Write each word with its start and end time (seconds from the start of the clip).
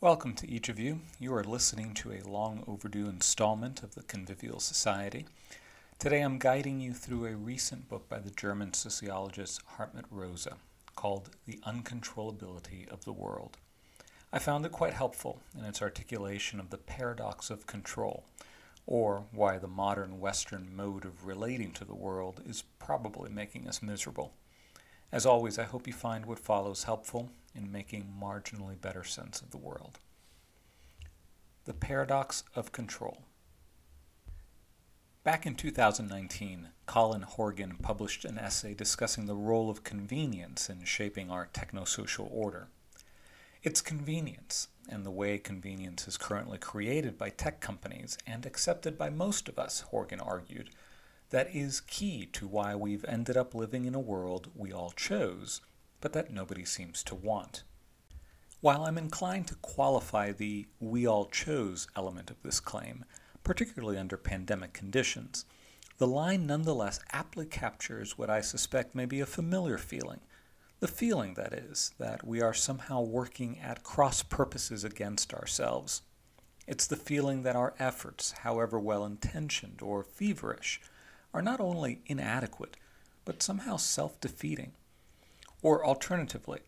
Welcome 0.00 0.34
to 0.34 0.48
each 0.48 0.68
of 0.68 0.78
you. 0.78 1.00
You 1.18 1.34
are 1.34 1.42
listening 1.42 1.92
to 1.94 2.12
a 2.12 2.22
long 2.22 2.62
overdue 2.68 3.08
installment 3.08 3.82
of 3.82 3.96
the 3.96 4.04
Convivial 4.04 4.60
Society. 4.60 5.26
Today 5.98 6.20
I'm 6.20 6.38
guiding 6.38 6.78
you 6.78 6.92
through 6.92 7.26
a 7.26 7.34
recent 7.34 7.88
book 7.88 8.08
by 8.08 8.20
the 8.20 8.30
German 8.30 8.74
sociologist 8.74 9.60
Hartmut 9.76 10.04
Rosa 10.08 10.58
called 10.94 11.30
The 11.46 11.58
Uncontrollability 11.66 12.88
of 12.88 13.04
the 13.04 13.12
World. 13.12 13.56
I 14.32 14.38
found 14.38 14.64
it 14.64 14.70
quite 14.70 14.94
helpful 14.94 15.40
in 15.58 15.64
its 15.64 15.82
articulation 15.82 16.60
of 16.60 16.70
the 16.70 16.78
paradox 16.78 17.50
of 17.50 17.66
control, 17.66 18.22
or 18.86 19.24
why 19.32 19.58
the 19.58 19.66
modern 19.66 20.20
Western 20.20 20.76
mode 20.76 21.06
of 21.06 21.26
relating 21.26 21.72
to 21.72 21.84
the 21.84 21.96
world 21.96 22.40
is 22.48 22.62
probably 22.78 23.30
making 23.30 23.66
us 23.66 23.82
miserable. 23.82 24.32
As 25.10 25.24
always, 25.24 25.58
I 25.58 25.64
hope 25.64 25.86
you 25.86 25.92
find 25.92 26.26
what 26.26 26.38
follows 26.38 26.84
helpful 26.84 27.30
in 27.54 27.72
making 27.72 28.12
marginally 28.20 28.78
better 28.78 29.04
sense 29.04 29.40
of 29.40 29.50
the 29.50 29.56
world. 29.56 29.98
The 31.64 31.72
Paradox 31.72 32.44
of 32.54 32.72
Control. 32.72 33.22
Back 35.24 35.46
in 35.46 35.54
2019, 35.54 36.68
Colin 36.86 37.22
Horgan 37.22 37.76
published 37.82 38.24
an 38.24 38.38
essay 38.38 38.74
discussing 38.74 39.26
the 39.26 39.34
role 39.34 39.70
of 39.70 39.84
convenience 39.84 40.68
in 40.70 40.84
shaping 40.84 41.30
our 41.30 41.48
technosocial 41.52 42.28
order. 42.30 42.68
It's 43.62 43.80
convenience, 43.80 44.68
and 44.88 45.04
the 45.04 45.10
way 45.10 45.38
convenience 45.38 46.06
is 46.06 46.16
currently 46.16 46.58
created 46.58 47.18
by 47.18 47.30
tech 47.30 47.60
companies 47.60 48.16
and 48.26 48.46
accepted 48.46 48.96
by 48.96 49.10
most 49.10 49.48
of 49.48 49.58
us, 49.58 49.80
Horgan 49.80 50.20
argued, 50.20 50.70
that 51.30 51.54
is 51.54 51.80
key 51.80 52.26
to 52.26 52.46
why 52.46 52.74
we've 52.74 53.04
ended 53.06 53.36
up 53.36 53.54
living 53.54 53.84
in 53.84 53.94
a 53.94 54.00
world 54.00 54.50
we 54.54 54.72
all 54.72 54.90
chose 54.90 55.60
but 56.00 56.12
that 56.12 56.32
nobody 56.32 56.64
seems 56.64 57.02
to 57.04 57.14
want. 57.14 57.64
While 58.60 58.84
I'm 58.84 58.98
inclined 58.98 59.46
to 59.48 59.54
qualify 59.56 60.32
the 60.32 60.66
we 60.80 61.06
all 61.06 61.26
chose 61.26 61.88
element 61.96 62.30
of 62.30 62.42
this 62.42 62.60
claim, 62.60 63.04
particularly 63.44 63.96
under 63.98 64.16
pandemic 64.16 64.72
conditions, 64.72 65.44
the 65.98 66.06
line 66.06 66.46
nonetheless 66.46 67.00
aptly 67.12 67.46
captures 67.46 68.16
what 68.16 68.30
I 68.30 68.40
suspect 68.40 68.94
may 68.94 69.04
be 69.04 69.20
a 69.20 69.26
familiar 69.26 69.78
feeling. 69.78 70.20
The 70.80 70.88
feeling, 70.88 71.34
that 71.34 71.52
is, 71.52 71.92
that 71.98 72.24
we 72.24 72.40
are 72.40 72.54
somehow 72.54 73.00
working 73.00 73.58
at 73.58 73.82
cross 73.82 74.22
purposes 74.22 74.84
against 74.84 75.34
ourselves. 75.34 76.02
It's 76.68 76.86
the 76.86 76.96
feeling 76.96 77.42
that 77.42 77.56
our 77.56 77.74
efforts, 77.80 78.30
however 78.42 78.78
well 78.78 79.04
intentioned 79.04 79.82
or 79.82 80.04
feverish, 80.04 80.80
are 81.32 81.42
not 81.42 81.60
only 81.60 82.00
inadequate, 82.06 82.76
but 83.24 83.42
somehow 83.42 83.76
self 83.76 84.20
defeating. 84.20 84.72
Or 85.62 85.84
alternatively, 85.84 86.60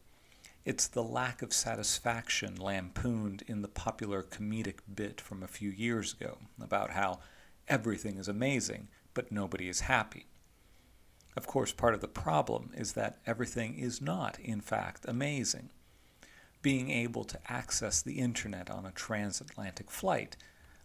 it's 0.64 0.86
the 0.86 1.02
lack 1.02 1.40
of 1.42 1.52
satisfaction 1.52 2.56
lampooned 2.56 3.42
in 3.46 3.62
the 3.62 3.68
popular 3.68 4.22
comedic 4.22 4.80
bit 4.94 5.20
from 5.20 5.42
a 5.42 5.48
few 5.48 5.70
years 5.70 6.12
ago 6.12 6.38
about 6.62 6.90
how 6.90 7.20
everything 7.66 8.18
is 8.18 8.28
amazing, 8.28 8.88
but 9.14 9.32
nobody 9.32 9.68
is 9.68 9.80
happy. 9.80 10.26
Of 11.36 11.46
course, 11.46 11.72
part 11.72 11.94
of 11.94 12.00
the 12.00 12.08
problem 12.08 12.70
is 12.76 12.92
that 12.92 13.18
everything 13.26 13.78
is 13.78 14.02
not, 14.02 14.38
in 14.40 14.60
fact, 14.60 15.04
amazing. 15.08 15.70
Being 16.60 16.90
able 16.90 17.24
to 17.24 17.38
access 17.50 18.02
the 18.02 18.18
internet 18.18 18.70
on 18.70 18.84
a 18.84 18.92
transatlantic 18.92 19.90
flight, 19.90 20.36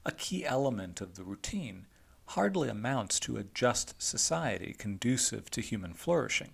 a 0.05 0.11
key 0.11 0.45
element 0.45 1.01
of 1.01 1.15
the 1.15 1.23
routine, 1.23 1.87
hardly 2.27 2.69
amounts 2.69 3.19
to 3.21 3.37
a 3.37 3.43
just 3.43 4.01
society 4.01 4.75
conducive 4.77 5.49
to 5.51 5.61
human 5.61 5.93
flourishing. 5.93 6.51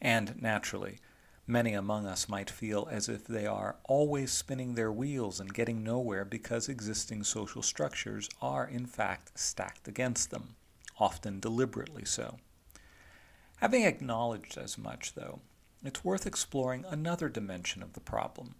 And, 0.00 0.40
naturally, 0.40 0.98
many 1.46 1.72
among 1.74 2.06
us 2.06 2.28
might 2.28 2.50
feel 2.50 2.88
as 2.90 3.08
if 3.08 3.26
they 3.26 3.46
are 3.46 3.76
always 3.84 4.30
spinning 4.30 4.74
their 4.74 4.92
wheels 4.92 5.40
and 5.40 5.52
getting 5.52 5.82
nowhere 5.82 6.24
because 6.24 6.68
existing 6.68 7.24
social 7.24 7.62
structures 7.62 8.28
are, 8.40 8.66
in 8.66 8.86
fact, 8.86 9.38
stacked 9.38 9.88
against 9.88 10.30
them, 10.30 10.54
often 10.98 11.40
deliberately 11.40 12.04
so. 12.04 12.38
Having 13.56 13.84
acknowledged 13.84 14.56
as 14.56 14.78
much, 14.78 15.14
though, 15.14 15.40
it's 15.82 16.04
worth 16.04 16.26
exploring 16.26 16.84
another 16.88 17.28
dimension 17.28 17.82
of 17.82 17.94
the 17.94 18.00
problem, 18.00 18.54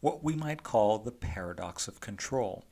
what 0.00 0.22
we 0.22 0.34
might 0.34 0.62
call 0.62 0.98
the 0.98 1.10
paradox 1.10 1.88
of 1.88 2.00
control, 2.00 2.64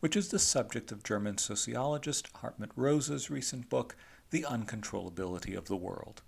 which 0.00 0.16
is 0.16 0.28
the 0.28 0.38
subject 0.38 0.92
of 0.92 1.02
German 1.02 1.38
sociologist 1.38 2.32
Hartmut 2.34 2.70
Rosa's 2.76 3.30
recent 3.30 3.68
book, 3.68 3.96
The 4.30 4.42
Uncontrollability 4.42 5.56
of 5.56 5.66
the 5.66 5.76
World. 5.76 6.22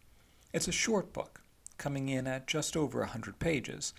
It's 0.53 0.69
a 0.69 0.73
short 0.73 1.13
book, 1.13 1.43
coming 1.77 2.09
in 2.09 2.27
at 2.27 2.47
just 2.47 2.77
over 2.77 3.03
a 3.03 3.09
hundred 3.09 3.39
pages, 3.39 3.93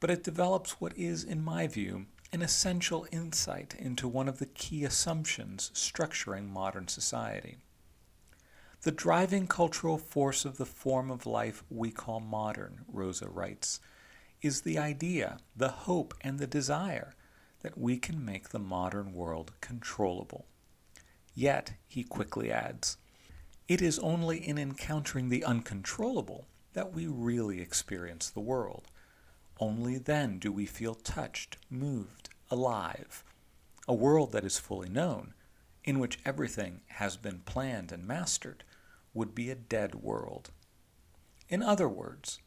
but 0.00 0.10
it 0.10 0.22
develops 0.22 0.80
what 0.80 0.96
is, 0.96 1.24
in 1.24 1.42
my 1.42 1.66
view, 1.66 2.06
an 2.32 2.42
essential 2.42 3.06
insight 3.10 3.74
into 3.78 4.06
one 4.06 4.28
of 4.28 4.38
the 4.38 4.46
key 4.46 4.84
assumptions 4.84 5.70
structuring 5.74 6.48
modern 6.48 6.86
society. 6.86 7.56
The 8.82 8.92
driving 8.92 9.48
cultural 9.48 9.98
force 9.98 10.44
of 10.44 10.56
the 10.56 10.66
form 10.66 11.10
of 11.10 11.26
life 11.26 11.64
we 11.68 11.90
call 11.90 12.20
modern, 12.20 12.84
Rosa 12.86 13.28
writes, 13.28 13.80
is 14.40 14.60
the 14.60 14.78
idea, 14.78 15.38
the 15.56 15.70
hope, 15.70 16.14
and 16.20 16.38
the 16.38 16.46
desire 16.46 17.14
that 17.62 17.78
we 17.78 17.98
can 17.98 18.24
make 18.24 18.48
the 18.48 18.58
modern 18.58 19.12
world 19.12 19.52
controllable. 19.60 20.46
Yet, 21.34 21.74
he 21.86 22.04
quickly 22.04 22.50
adds, 22.50 22.96
it 23.68 23.82
is 23.82 23.98
only 23.98 24.38
in 24.38 24.58
encountering 24.58 25.28
the 25.28 25.44
uncontrollable 25.44 26.46
that 26.72 26.92
we 26.94 27.06
really 27.06 27.60
experience 27.60 28.30
the 28.30 28.40
world. 28.40 28.84
Only 29.60 29.98
then 29.98 30.38
do 30.38 30.50
we 30.52 30.66
feel 30.66 30.94
touched, 30.94 31.58
moved, 31.68 32.30
alive. 32.50 33.24
A 33.86 33.94
world 33.94 34.32
that 34.32 34.44
is 34.44 34.58
fully 34.58 34.88
known, 34.88 35.34
in 35.84 35.98
which 35.98 36.18
everything 36.24 36.80
has 36.86 37.16
been 37.16 37.40
planned 37.40 37.92
and 37.92 38.06
mastered, 38.06 38.64
would 39.12 39.34
be 39.34 39.50
a 39.50 39.54
dead 39.54 39.96
world. 39.96 40.50
In 41.48 41.62
other 41.62 41.88
words, 41.88 42.38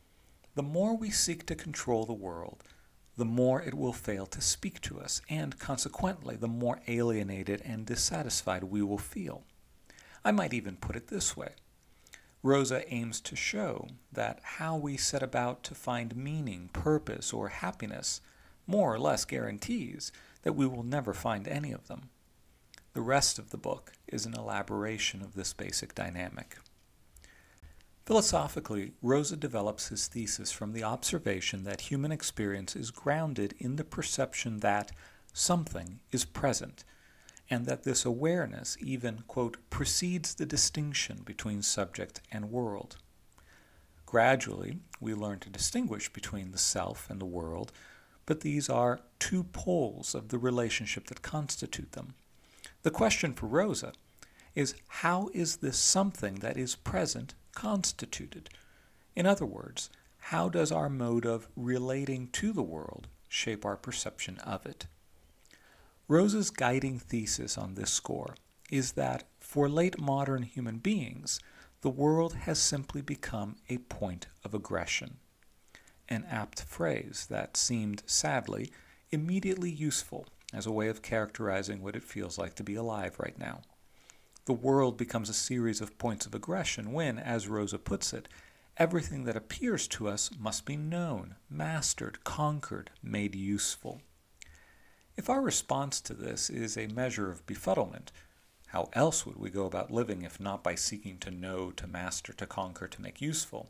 the 0.56 0.64
more 0.64 0.96
we 0.96 1.10
seek 1.10 1.46
to 1.46 1.56
control 1.56 2.06
the 2.06 2.14
world, 2.14 2.64
the 3.22 3.26
more 3.26 3.62
it 3.62 3.76
will 3.76 3.94
fail 3.94 4.26
to 4.26 4.42
speak 4.42 4.82
to 4.82 5.00
us, 5.00 5.22
and 5.30 5.60
consequently, 5.60 6.36
the 6.36 6.48
more 6.48 6.82
alienated 6.88 7.62
and 7.64 7.86
dissatisfied 7.86 8.64
we 8.64 8.82
will 8.82 8.98
feel. 8.98 9.44
I 10.26 10.32
might 10.32 10.56
even 10.56 10.76
put 10.76 10.96
it 10.96 11.10
this 11.10 11.38
way 11.38 11.50
Rosa 12.42 12.92
aims 12.92 13.22
to 13.22 13.36
show 13.36 13.90
that 14.12 14.40
how 14.58 14.76
we 14.76 14.98
set 14.98 15.22
about 15.22 15.62
to 15.66 15.76
find 15.76 16.16
meaning, 16.16 16.72
purpose, 16.74 17.32
or 17.32 17.50
happiness 17.50 18.22
more 18.66 18.92
or 18.92 18.98
less 18.98 19.24
guarantees 19.24 20.12
that 20.42 20.54
we 20.54 20.66
will 20.66 20.82
never 20.82 21.14
find 21.14 21.48
any 21.48 21.72
of 21.72 21.88
them. 21.88 22.10
The 22.94 23.02
rest 23.02 23.38
of 23.38 23.52
the 23.52 23.58
book 23.58 23.94
is 24.08 24.26
an 24.26 24.34
elaboration 24.34 25.22
of 25.22 25.36
this 25.36 25.54
basic 25.54 25.94
dynamic. 25.94 26.58
Philosophically, 28.12 28.92
Rosa 29.02 29.38
develops 29.38 29.88
his 29.88 30.10
thesis 30.10 30.52
from 30.52 30.74
the 30.74 30.84
observation 30.84 31.64
that 31.64 31.90
human 31.90 32.12
experience 32.12 32.76
is 32.76 32.92
grounded 32.92 33.56
in 33.58 33.78
the 33.78 33.86
perception 33.86 34.58
that 34.58 34.92
something 35.32 36.02
is 36.12 36.26
present 36.26 36.84
and 37.50 37.66
that 37.66 37.84
this 37.84 38.04
awareness 38.04 38.76
even, 38.82 39.24
quote, 39.28 39.56
precedes 39.70 40.36
the 40.36 40.46
distinction 40.46 41.22
between 41.24 41.62
subject 41.62 42.20
and 42.34 42.52
world. 42.52 42.98
Gradually, 44.06 44.80
we 45.00 45.14
learn 45.14 45.40
to 45.40 45.50
distinguish 45.50 46.12
between 46.12 46.52
the 46.52 46.58
self 46.58 47.10
and 47.10 47.22
the 47.22 47.26
world, 47.26 47.72
but 48.26 48.42
these 48.42 48.70
are 48.70 49.00
two 49.20 49.46
poles 49.46 50.14
of 50.14 50.28
the 50.28 50.38
relationship 50.38 51.08
that 51.08 51.22
constitute 51.22 51.94
them. 51.94 52.16
The 52.82 52.92
question 52.92 53.32
for 53.34 53.46
Rosa 53.46 53.94
is 54.54 54.76
how 54.90 55.30
is 55.34 55.56
this 55.56 55.78
something 55.78 56.36
that 56.40 56.58
is 56.58 56.76
present 56.76 57.36
constituted? 57.54 58.50
In 59.16 59.26
other 59.26 59.46
words, 59.46 59.90
how 60.26 60.50
does 60.50 60.72
our 60.72 60.90
mode 60.90 61.26
of 61.26 61.48
relating 61.56 62.28
to 62.30 62.54
the 62.54 62.64
world 62.64 63.08
shape 63.28 63.66
our 63.66 63.78
perception 63.78 64.38
of 64.40 64.66
it? 64.66 64.88
Rosa's 66.08 66.50
guiding 66.50 67.00
thesis 67.00 67.58
on 67.58 67.76
this 67.76 67.92
score 67.92 68.36
is 68.70 68.94
that 68.94 69.24
for 69.40 69.70
late 69.70 70.00
modern 70.00 70.44
human 70.44 70.78
beings, 70.78 71.40
the 71.82 71.90
world 71.90 72.34
has 72.34 72.60
simply 72.60 73.02
become 73.02 73.56
a 73.70 73.78
point 73.80 74.28
of 74.44 74.54
aggression. 74.54 75.18
An 76.08 76.26
apt 76.30 76.64
phrase 76.64 77.28
that 77.30 77.58
seemed, 77.58 78.04
sadly, 78.06 78.72
immediately 79.10 79.72
useful 79.72 80.28
as 80.54 80.66
a 80.66 80.72
way 80.72 80.90
of 80.90 81.02
characterizing 81.02 81.82
what 81.82 81.96
it 81.96 82.04
feels 82.04 82.38
like 82.38 82.56
to 82.56 82.64
be 82.64 82.76
alive 82.76 83.16
right 83.18 83.38
now. 83.40 83.62
The 84.46 84.54
world 84.54 84.98
becomes 84.98 85.30
a 85.30 85.34
series 85.34 85.82
of 85.82 86.00
points 86.00 86.26
of 86.26 86.34
aggression 86.34 86.94
when, 86.94 87.20
as 87.20 87.48
Rosa 87.48 87.78
puts 87.78 88.12
it, 88.12 88.28
everything 88.76 89.26
that 89.26 89.36
appears 89.36 89.88
to 89.90 90.08
us 90.08 90.32
must 90.40 90.66
be 90.66 90.76
known, 90.76 91.36
mastered, 91.48 92.24
conquered, 92.24 92.90
made 93.04 93.36
useful. 93.36 94.02
If 95.16 95.30
our 95.30 95.42
response 95.42 96.02
to 96.02 96.16
this 96.16 96.50
is 96.50 96.76
a 96.76 96.88
measure 96.88 97.30
of 97.30 97.46
befuddlement, 97.46 98.12
how 98.68 98.90
else 98.94 99.26
would 99.26 99.38
we 99.38 99.52
go 99.52 99.66
about 99.66 99.92
living 99.92 100.24
if 100.24 100.40
not 100.40 100.64
by 100.64 100.74
seeking 100.74 101.20
to 101.20 101.30
know, 101.30 101.70
to 101.72 101.86
master, 101.86 102.34
to 102.34 102.48
conquer, 102.48 102.88
to 102.88 103.02
make 103.02 103.22
useful? 103.22 103.70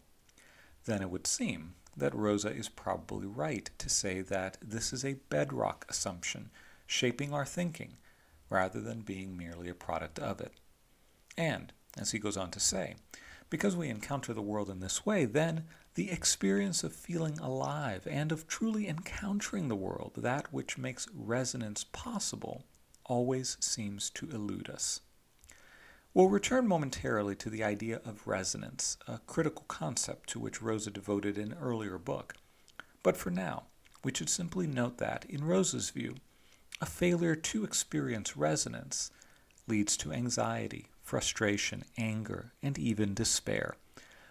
Then 0.85 1.01
it 1.01 1.09
would 1.09 1.27
seem, 1.27 1.73
that 1.97 2.15
Rosa 2.15 2.49
is 2.49 2.69
probably 2.69 3.27
right 3.27 3.69
to 3.77 3.89
say 3.89 4.21
that 4.21 4.57
this 4.61 4.93
is 4.93 5.03
a 5.03 5.19
bedrock 5.29 5.85
assumption 5.89 6.49
shaping 6.87 7.33
our 7.33 7.45
thinking 7.45 7.97
rather 8.51 8.81
than 8.81 8.99
being 8.99 9.35
merely 9.35 9.69
a 9.69 9.73
product 9.73 10.19
of 10.19 10.39
it. 10.41 10.51
And, 11.37 11.73
as 11.97 12.11
he 12.11 12.19
goes 12.19 12.37
on 12.37 12.51
to 12.51 12.59
say, 12.59 12.95
because 13.49 13.75
we 13.75 13.89
encounter 13.89 14.33
the 14.33 14.41
world 14.41 14.69
in 14.69 14.81
this 14.81 15.05
way, 15.05 15.25
then 15.25 15.63
the 15.95 16.11
experience 16.11 16.83
of 16.83 16.93
feeling 16.93 17.39
alive 17.39 18.07
and 18.09 18.31
of 18.31 18.47
truly 18.47 18.87
encountering 18.87 19.67
the 19.67 19.75
world, 19.75 20.13
that 20.17 20.53
which 20.53 20.77
makes 20.77 21.07
resonance 21.15 21.85
possible, 21.85 22.65
always 23.05 23.57
seems 23.59 24.09
to 24.11 24.29
elude 24.29 24.69
us. 24.69 25.01
We'll 26.13 26.29
return 26.29 26.67
momentarily 26.67 27.35
to 27.37 27.49
the 27.49 27.63
idea 27.63 28.01
of 28.03 28.27
resonance, 28.27 28.97
a 29.07 29.19
critical 29.19 29.63
concept 29.69 30.29
to 30.29 30.39
which 30.39 30.61
Rosa 30.61 30.91
devoted 30.91 31.37
an 31.37 31.55
earlier 31.59 31.97
book. 31.97 32.35
But 33.01 33.15
for 33.15 33.31
now, 33.31 33.63
we 34.03 34.11
should 34.13 34.29
simply 34.29 34.67
note 34.67 34.97
that, 34.97 35.25
in 35.29 35.45
Rosa's 35.45 35.89
view, 35.89 36.15
a 36.81 36.85
failure 36.85 37.35
to 37.35 37.63
experience 37.63 38.35
resonance 38.35 39.11
leads 39.67 39.95
to 39.95 40.11
anxiety, 40.11 40.87
frustration, 41.03 41.83
anger, 41.97 42.53
and 42.63 42.79
even 42.79 43.13
despair, 43.13 43.75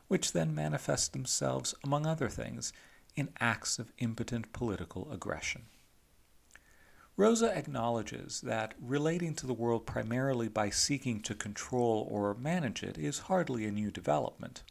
which 0.08 0.32
then 0.32 0.52
manifest 0.52 1.12
themselves, 1.12 1.74
among 1.84 2.04
other 2.04 2.28
things, 2.28 2.72
in 3.14 3.28
acts 3.38 3.78
of 3.78 3.92
impotent 3.98 4.52
political 4.52 5.10
aggression. 5.12 5.62
Rosa 7.16 7.56
acknowledges 7.56 8.40
that 8.40 8.74
relating 8.80 9.34
to 9.34 9.46
the 9.46 9.54
world 9.54 9.86
primarily 9.86 10.48
by 10.48 10.70
seeking 10.70 11.20
to 11.20 11.34
control 11.34 12.08
or 12.10 12.34
manage 12.34 12.82
it 12.82 12.98
is 12.98 13.20
hardly 13.20 13.66
a 13.66 13.70
new 13.70 13.90
development. 13.90 14.62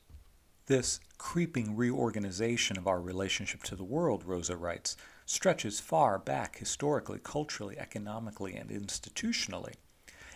This 0.65 0.99
creeping 1.17 1.75
reorganization 1.75 2.77
of 2.77 2.87
our 2.87 2.99
relationship 2.99 3.63
to 3.63 3.75
the 3.75 3.83
world, 3.83 4.23
Rosa 4.25 4.57
writes, 4.57 4.97
stretches 5.29 5.79
far 5.79 6.17
back 6.17 6.57
historically, 6.57 7.19
culturally, 7.21 7.77
economically, 7.77 8.55
and 8.55 8.71
institutionally. 8.71 9.75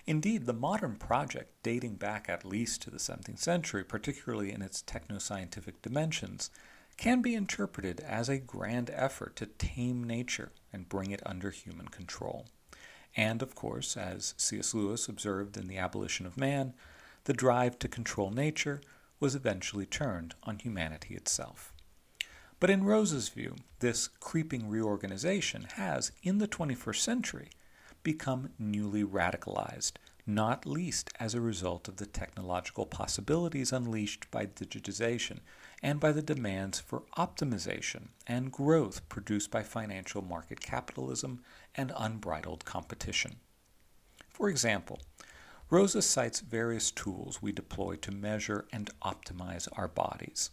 Indeed, 0.06 0.45
the 0.45 0.54
modern 0.54 0.98
project, 0.98 1.51
dating 1.63 1.95
back 1.95 2.30
at 2.30 2.45
least 2.45 2.84
to 2.84 2.92
the 2.92 3.00
17th 3.00 3.40
century, 3.40 3.84
particularly 3.84 4.51
in 4.51 4.62
its 4.62 4.84
techno-scientific 4.84 5.81
dimensions, 5.81 6.51
can 6.95 7.24
be 7.24 7.34
interpreted 7.34 8.01
as 8.01 8.30
a 8.30 8.38
grand 8.38 8.92
effort 8.94 9.36
to 9.38 9.48
tame 9.48 10.04
nature 10.04 10.51
and 10.72 10.90
bring 10.90 11.10
it 11.10 11.24
under 11.25 11.50
human 11.50 11.88
control. 11.88 12.45
And, 13.18 13.42
of 13.42 13.56
course, 13.56 13.98
as 13.98 14.36
C.S. 14.38 14.75
Lewis 14.75 15.07
observed 15.07 15.57
in 15.57 15.68
The 15.68 15.80
Abolition 15.80 16.28
of 16.28 16.38
Man, 16.38 16.75
the 17.24 17.34
drive 17.34 17.80
to 17.80 17.88
control 17.88 18.30
nature 18.30 18.80
was 19.19 19.34
eventually 19.34 19.88
turned 19.88 20.36
on 20.44 20.60
humanity 20.60 21.16
itself. 21.16 21.72
But 22.63 22.69
in 22.69 22.86
Rosa's 22.86 23.27
view, 23.27 23.57
this 23.80 24.07
creeping 24.07 24.69
reorganization 24.69 25.68
has, 25.74 26.13
in 26.24 26.38
the 26.38 26.48
21st 26.48 26.95
century, 26.95 27.50
become 28.04 28.51
newly 28.57 29.04
radicalized, 29.04 29.98
not 30.25 30.65
least 30.65 31.10
as 31.19 31.36
a 31.36 31.42
result 31.42 31.89
of 31.89 31.98
the 31.98 32.06
technological 32.06 32.86
possibilities 32.86 33.74
unleashed 33.74 34.31
by 34.31 34.45
digitization 34.45 35.39
and 35.81 36.00
by 36.00 36.13
the 36.13 36.21
demands 36.21 36.80
for 36.80 37.04
optimization 37.18 38.12
and 38.27 38.54
growth 38.54 39.09
produced 39.09 39.51
by 39.51 39.62
financial 39.62 40.21
market 40.21 40.62
capitalism 40.62 41.42
and 41.75 41.92
unbridled 41.98 42.63
competition. 42.63 43.36
For 44.30 44.48
example, 44.48 45.01
Rosa 45.69 46.01
cites 46.01 46.39
various 46.39 46.92
tools 46.92 47.42
we 47.42 47.51
deploy 47.51 47.98
to 47.98 48.12
measure 48.13 48.63
and 48.71 48.89
optimize 49.01 49.68
our 49.74 49.89
bodies. 49.89 50.50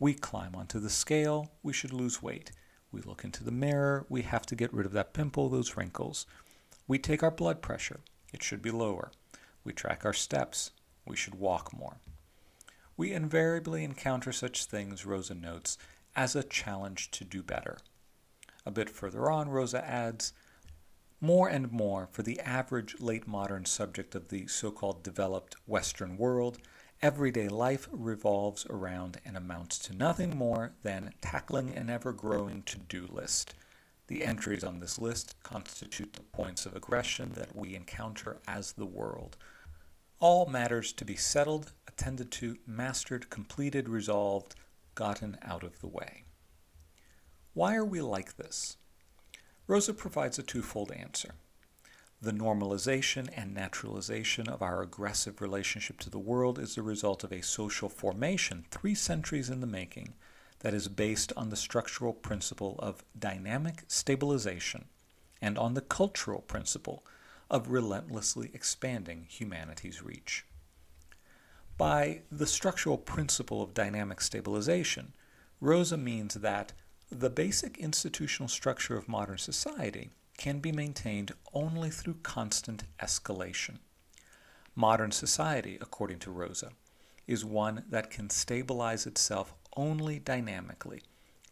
We 0.00 0.14
climb 0.14 0.56
onto 0.56 0.80
the 0.80 0.88
scale, 0.88 1.52
we 1.62 1.74
should 1.74 1.92
lose 1.92 2.22
weight. 2.22 2.52
We 2.90 3.02
look 3.02 3.22
into 3.22 3.44
the 3.44 3.52
mirror, 3.52 4.06
we 4.08 4.22
have 4.22 4.46
to 4.46 4.56
get 4.56 4.72
rid 4.72 4.86
of 4.86 4.92
that 4.92 5.12
pimple, 5.12 5.50
those 5.50 5.76
wrinkles. 5.76 6.26
We 6.88 6.98
take 6.98 7.22
our 7.22 7.30
blood 7.30 7.60
pressure. 7.60 8.00
It 8.32 8.42
should 8.42 8.62
be 8.62 8.70
lower. 8.70 9.12
We 9.62 9.74
track 9.74 10.06
our 10.06 10.14
steps. 10.14 10.70
We 11.06 11.16
should 11.16 11.34
walk 11.34 11.76
more. 11.76 11.98
We 12.96 13.12
invariably 13.12 13.84
encounter 13.84 14.32
such 14.32 14.64
things, 14.64 15.04
Rosa 15.04 15.34
notes, 15.34 15.76
as 16.16 16.34
a 16.34 16.42
challenge 16.42 17.10
to 17.12 17.24
do 17.24 17.42
better. 17.42 17.76
A 18.64 18.70
bit 18.70 18.88
further 18.88 19.30
on, 19.30 19.50
Rosa 19.50 19.84
adds, 19.84 20.32
more 21.20 21.48
and 21.48 21.70
more, 21.70 22.08
for 22.10 22.22
the 22.22 22.40
average 22.40 23.00
late 23.00 23.26
modern 23.26 23.66
subject 23.66 24.14
of 24.14 24.28
the 24.28 24.46
so 24.46 24.70
called 24.70 25.02
developed 25.02 25.56
Western 25.66 26.16
world, 26.16 26.58
everyday 27.02 27.48
life 27.48 27.88
revolves 27.90 28.66
around 28.68 29.18
and 29.24 29.34
amounts 29.34 29.78
to 29.78 29.96
nothing 29.96 30.36
more 30.36 30.72
than 30.82 31.14
tackling 31.22 31.74
an 31.74 31.88
ever 31.88 32.12
growing 32.12 32.62
to 32.62 32.76
do 32.76 33.06
list. 33.10 33.54
The 34.08 34.24
entries 34.24 34.62
on 34.62 34.80
this 34.80 34.98
list 34.98 35.34
constitute 35.42 36.12
the 36.12 36.20
points 36.20 36.66
of 36.66 36.76
aggression 36.76 37.32
that 37.36 37.56
we 37.56 37.74
encounter 37.74 38.40
as 38.46 38.72
the 38.72 38.84
world. 38.84 39.38
All 40.18 40.44
matters 40.44 40.92
to 40.94 41.04
be 41.06 41.16
settled, 41.16 41.72
attended 41.88 42.30
to, 42.32 42.58
mastered, 42.66 43.30
completed, 43.30 43.88
resolved, 43.88 44.54
gotten 44.94 45.38
out 45.42 45.62
of 45.62 45.80
the 45.80 45.88
way. 45.88 46.24
Why 47.54 47.76
are 47.76 47.84
we 47.84 48.02
like 48.02 48.36
this? 48.36 48.76
Rosa 49.66 49.94
provides 49.94 50.38
a 50.38 50.42
twofold 50.42 50.92
answer. 50.92 51.34
The 52.22 52.32
normalization 52.32 53.30
and 53.34 53.54
naturalization 53.54 54.46
of 54.46 54.60
our 54.60 54.82
aggressive 54.82 55.40
relationship 55.40 55.98
to 56.00 56.10
the 56.10 56.18
world 56.18 56.58
is 56.58 56.74
the 56.74 56.82
result 56.82 57.24
of 57.24 57.32
a 57.32 57.42
social 57.42 57.88
formation 57.88 58.66
three 58.70 58.94
centuries 58.94 59.48
in 59.48 59.62
the 59.62 59.66
making 59.66 60.12
that 60.58 60.74
is 60.74 60.88
based 60.88 61.32
on 61.34 61.48
the 61.48 61.56
structural 61.56 62.12
principle 62.12 62.76
of 62.80 63.04
dynamic 63.18 63.84
stabilization 63.88 64.84
and 65.40 65.56
on 65.56 65.72
the 65.72 65.80
cultural 65.80 66.42
principle 66.42 67.06
of 67.50 67.70
relentlessly 67.70 68.50
expanding 68.52 69.26
humanity's 69.26 70.02
reach. 70.02 70.44
By 71.78 72.20
the 72.30 72.46
structural 72.46 72.98
principle 72.98 73.62
of 73.62 73.72
dynamic 73.72 74.20
stabilization, 74.20 75.14
Rosa 75.58 75.96
means 75.96 76.34
that 76.34 76.74
the 77.10 77.30
basic 77.30 77.78
institutional 77.78 78.48
structure 78.48 78.98
of 78.98 79.08
modern 79.08 79.38
society 79.38 80.10
can 80.40 80.58
be 80.58 80.72
maintained 80.72 81.32
only 81.52 81.90
through 81.90 82.16
constant 82.22 82.84
escalation. 82.98 83.76
Modern 84.74 85.12
society, 85.12 85.76
according 85.82 86.18
to 86.20 86.30
Rosa, 86.30 86.70
is 87.26 87.44
one 87.44 87.84
that 87.90 88.10
can 88.10 88.30
stabilize 88.30 89.06
itself 89.06 89.52
only 89.76 90.18
dynamically. 90.18 91.02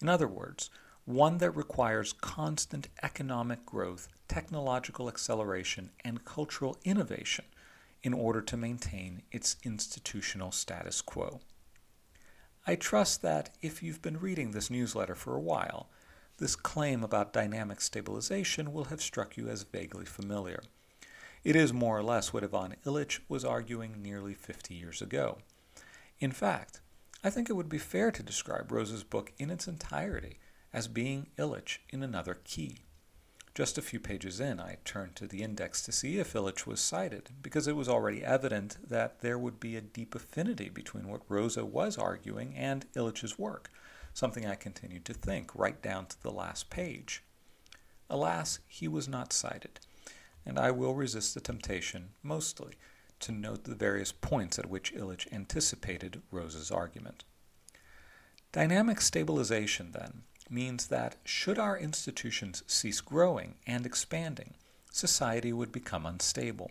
In 0.01 0.09
other 0.09 0.27
words, 0.27 0.71
one 1.05 1.37
that 1.37 1.51
requires 1.51 2.15
constant 2.15 2.89
economic 3.03 3.67
growth, 3.67 4.09
technological 4.27 5.07
acceleration, 5.07 5.91
and 6.03 6.25
cultural 6.25 6.79
innovation 6.83 7.45
in 8.03 8.15
order 8.15 8.41
to 8.41 8.57
maintain 8.57 9.21
its 9.31 9.57
institutional 9.65 10.51
status 10.51 11.03
quo. 11.03 11.41
I 12.67 12.75
trust 12.75 13.21
that 13.21 13.51
if 13.61 13.83
you've 13.83 14.01
been 14.01 14.19
reading 14.19 14.53
this 14.53 14.71
newsletter 14.71 15.15
for 15.15 15.37
a 15.37 15.41
while, 15.41 15.91
this 16.39 16.57
claim 16.57 17.05
about 17.05 17.33
dynamic 17.33 17.81
stabilization 17.81 18.73
will 18.73 18.85
have 18.85 19.03
struck 19.03 19.37
you 19.37 19.49
as 19.49 19.63
vaguely 19.65 20.05
familiar. 20.05 20.63
It 21.45 21.57
is 21.57 21.73
more 21.73 21.99
or 21.99 22.03
less 22.03 22.33
what 22.33 22.45
Ivan 22.45 22.77
Illich 22.85 23.21
was 23.29 23.45
arguing 23.45 24.03
nearly 24.03 24.35
50 24.35 24.75
years 24.75 25.03
ago. 25.03 25.39
In 26.21 26.33
fact, 26.33 26.81
I 27.23 27.31
think 27.31 27.49
it 27.49 27.55
would 27.55 27.69
be 27.69 27.79
fair 27.79 28.11
to 28.13 28.23
describe 28.23 28.71
Rosa's 28.71 29.05
book 29.05 29.33
in 29.39 29.51
its 29.51 29.67
entirety 29.67 30.39
as 30.73 30.89
being 30.89 31.29
Illich 31.37 31.79
in 31.91 32.03
another 32.03 32.39
key. 32.45 32.79
Just 33.55 33.77
a 33.77 33.83
few 33.83 33.99
pages 33.99 34.39
in, 34.39 34.61
I 34.61 34.79
turned 34.85 35.17
to 35.17 35.27
the 35.27 35.43
index 35.43 35.83
to 35.83 35.91
see 35.91 36.19
if 36.19 36.33
Illich 36.33 36.65
was 36.65 36.81
cited, 36.81 37.31
because 37.43 37.67
it 37.67 37.75
was 37.75 37.89
already 37.89 38.23
evident 38.23 38.77
that 38.89 39.21
there 39.21 39.39
would 39.39 39.59
be 39.59 39.75
a 39.75 39.81
deep 39.81 40.15
affinity 40.15 40.69
between 40.69 41.09
what 41.09 41.23
Rosa 41.29 41.65
was 41.65 41.99
arguing 41.99 42.55
and 42.55 42.87
Illich's 42.95 43.37
work, 43.37 43.73
something 44.13 44.47
I 44.47 44.55
continued 44.55 45.05
to 45.07 45.15
think 45.15 45.55
right 45.55 45.81
down 45.81 46.07
to 46.07 46.23
the 46.23 46.31
last 46.31 46.71
page. 46.71 47.23
Alas, 48.11 48.59
he 48.67 48.89
was 48.89 49.09
not 49.09 49.33
cited, 49.33 49.81
and 50.47 50.59
I 50.59 50.71
will 50.71 50.95
resist 50.95 51.35
the 51.35 51.41
temptation, 51.41 52.11
mostly, 52.23 52.75
to 53.21 53.33
note 53.33 53.65
the 53.65 53.75
various 53.75 54.13
points 54.13 54.59
at 54.59 54.71
which 54.71 54.95
Illich 54.95 55.31
anticipated 55.33 56.23
Rosa's 56.31 56.71
argument. 56.71 57.25
Dynamic 58.53 59.01
stabilization, 59.01 59.93
then, 59.93 60.23
means 60.49 60.87
that 60.87 61.17
should 61.25 61.59
our 61.59 61.77
institutions 61.77 62.63
cease 62.67 63.01
growing 63.01 63.57
and 63.67 63.85
expanding, 63.85 64.55
society 64.91 65.53
would 65.53 65.71
become 65.71 66.07
unstable. 66.07 66.71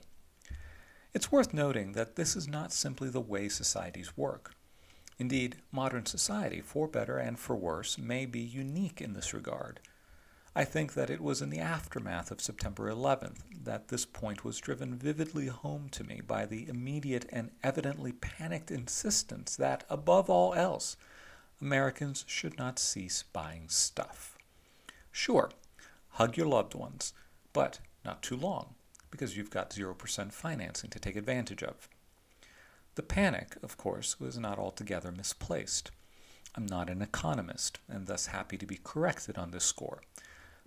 It's 1.13 1.31
worth 1.31 1.53
noting 1.53 1.93
that 1.93 2.15
this 2.15 2.35
is 2.35 2.47
not 2.47 2.73
simply 2.73 3.09
the 3.09 3.21
way 3.21 3.49
societies 3.49 4.17
work. 4.17 4.53
Indeed, 5.19 5.57
modern 5.71 6.05
society, 6.05 6.61
for 6.61 6.87
better 6.87 7.17
and 7.17 7.39
for 7.39 7.55
worse, 7.55 7.97
may 7.97 8.25
be 8.25 8.39
unique 8.39 9.01
in 9.01 9.13
this 9.13 9.33
regard. 9.33 9.79
I 10.55 10.63
think 10.63 10.93
that 10.93 11.09
it 11.09 11.21
was 11.21 11.41
in 11.41 11.49
the 11.49 11.59
aftermath 11.59 12.31
of 12.31 12.41
September 12.41 12.91
11th 12.91 13.41
that 13.63 13.89
this 13.89 14.05
point 14.05 14.43
was 14.43 14.59
driven 14.59 14.95
vividly 14.95 15.47
home 15.47 15.87
to 15.91 16.03
me 16.03 16.21
by 16.25 16.45
the 16.45 16.67
immediate 16.67 17.27
and 17.31 17.51
evidently 17.63 18.11
panicked 18.11 18.71
insistence 18.71 19.55
that, 19.55 19.83
above 19.89 20.29
all 20.29 20.53
else, 20.55 20.97
Americans 21.61 22.25
should 22.27 22.57
not 22.57 22.79
cease 22.79 23.23
buying 23.33 23.69
stuff. 23.69 24.37
Sure, 25.11 25.51
hug 26.09 26.37
your 26.37 26.47
loved 26.47 26.73
ones, 26.75 27.13
but 27.53 27.79
not 28.05 28.23
too 28.23 28.37
long, 28.37 28.75
because 29.11 29.37
you've 29.37 29.49
got 29.49 29.71
0% 29.71 30.31
financing 30.31 30.89
to 30.89 30.99
take 30.99 31.15
advantage 31.15 31.63
of. 31.63 31.89
The 32.97 33.03
panic, 33.03 33.57
of 33.61 33.77
course, 33.77 34.19
was 34.19 34.39
not 34.39 34.57
altogether 34.57 35.11
misplaced. 35.11 35.91
I'm 36.55 36.65
not 36.65 36.89
an 36.89 37.03
economist, 37.03 37.77
and 37.87 38.07
thus 38.07 38.25
happy 38.25 38.57
to 38.57 38.65
be 38.65 38.79
corrected 38.83 39.37
on 39.37 39.51
this 39.51 39.65
score. 39.65 40.01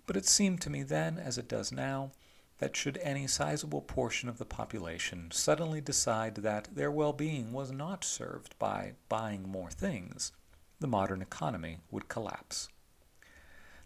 But 0.05 0.15
it 0.15 0.25
seemed 0.25 0.61
to 0.61 0.69
me 0.69 0.81
then, 0.83 1.17
as 1.17 1.37
it 1.37 1.49
does 1.49 1.73
now, 1.73 2.11
that 2.59 2.73
should 2.77 2.97
any 2.99 3.27
sizable 3.27 3.81
portion 3.81 4.29
of 4.29 4.37
the 4.37 4.45
population 4.45 5.29
suddenly 5.31 5.81
decide 5.81 6.35
that 6.35 6.73
their 6.73 6.89
well 6.89 7.11
being 7.11 7.51
was 7.51 7.69
not 7.69 8.05
served 8.05 8.57
by 8.57 8.93
buying 9.09 9.49
more 9.49 9.69
things, 9.69 10.31
the 10.79 10.87
modern 10.87 11.21
economy 11.21 11.79
would 11.91 12.07
collapse. 12.07 12.69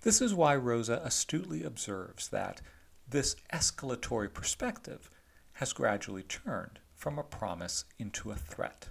This 0.02 0.22
is 0.22 0.36
why 0.36 0.56
Rosa 0.56 1.02
astutely 1.04 1.64
observes 1.64 2.28
that 2.28 2.62
this 3.10 3.36
escalatory 3.52 4.32
perspective 4.32 5.10
has 5.54 5.74
gradually 5.74 6.22
turned 6.22 6.80
from 6.96 7.20
a 7.20 7.24
promise 7.24 7.86
into 8.00 8.32
a 8.32 8.36
threat. 8.36 8.90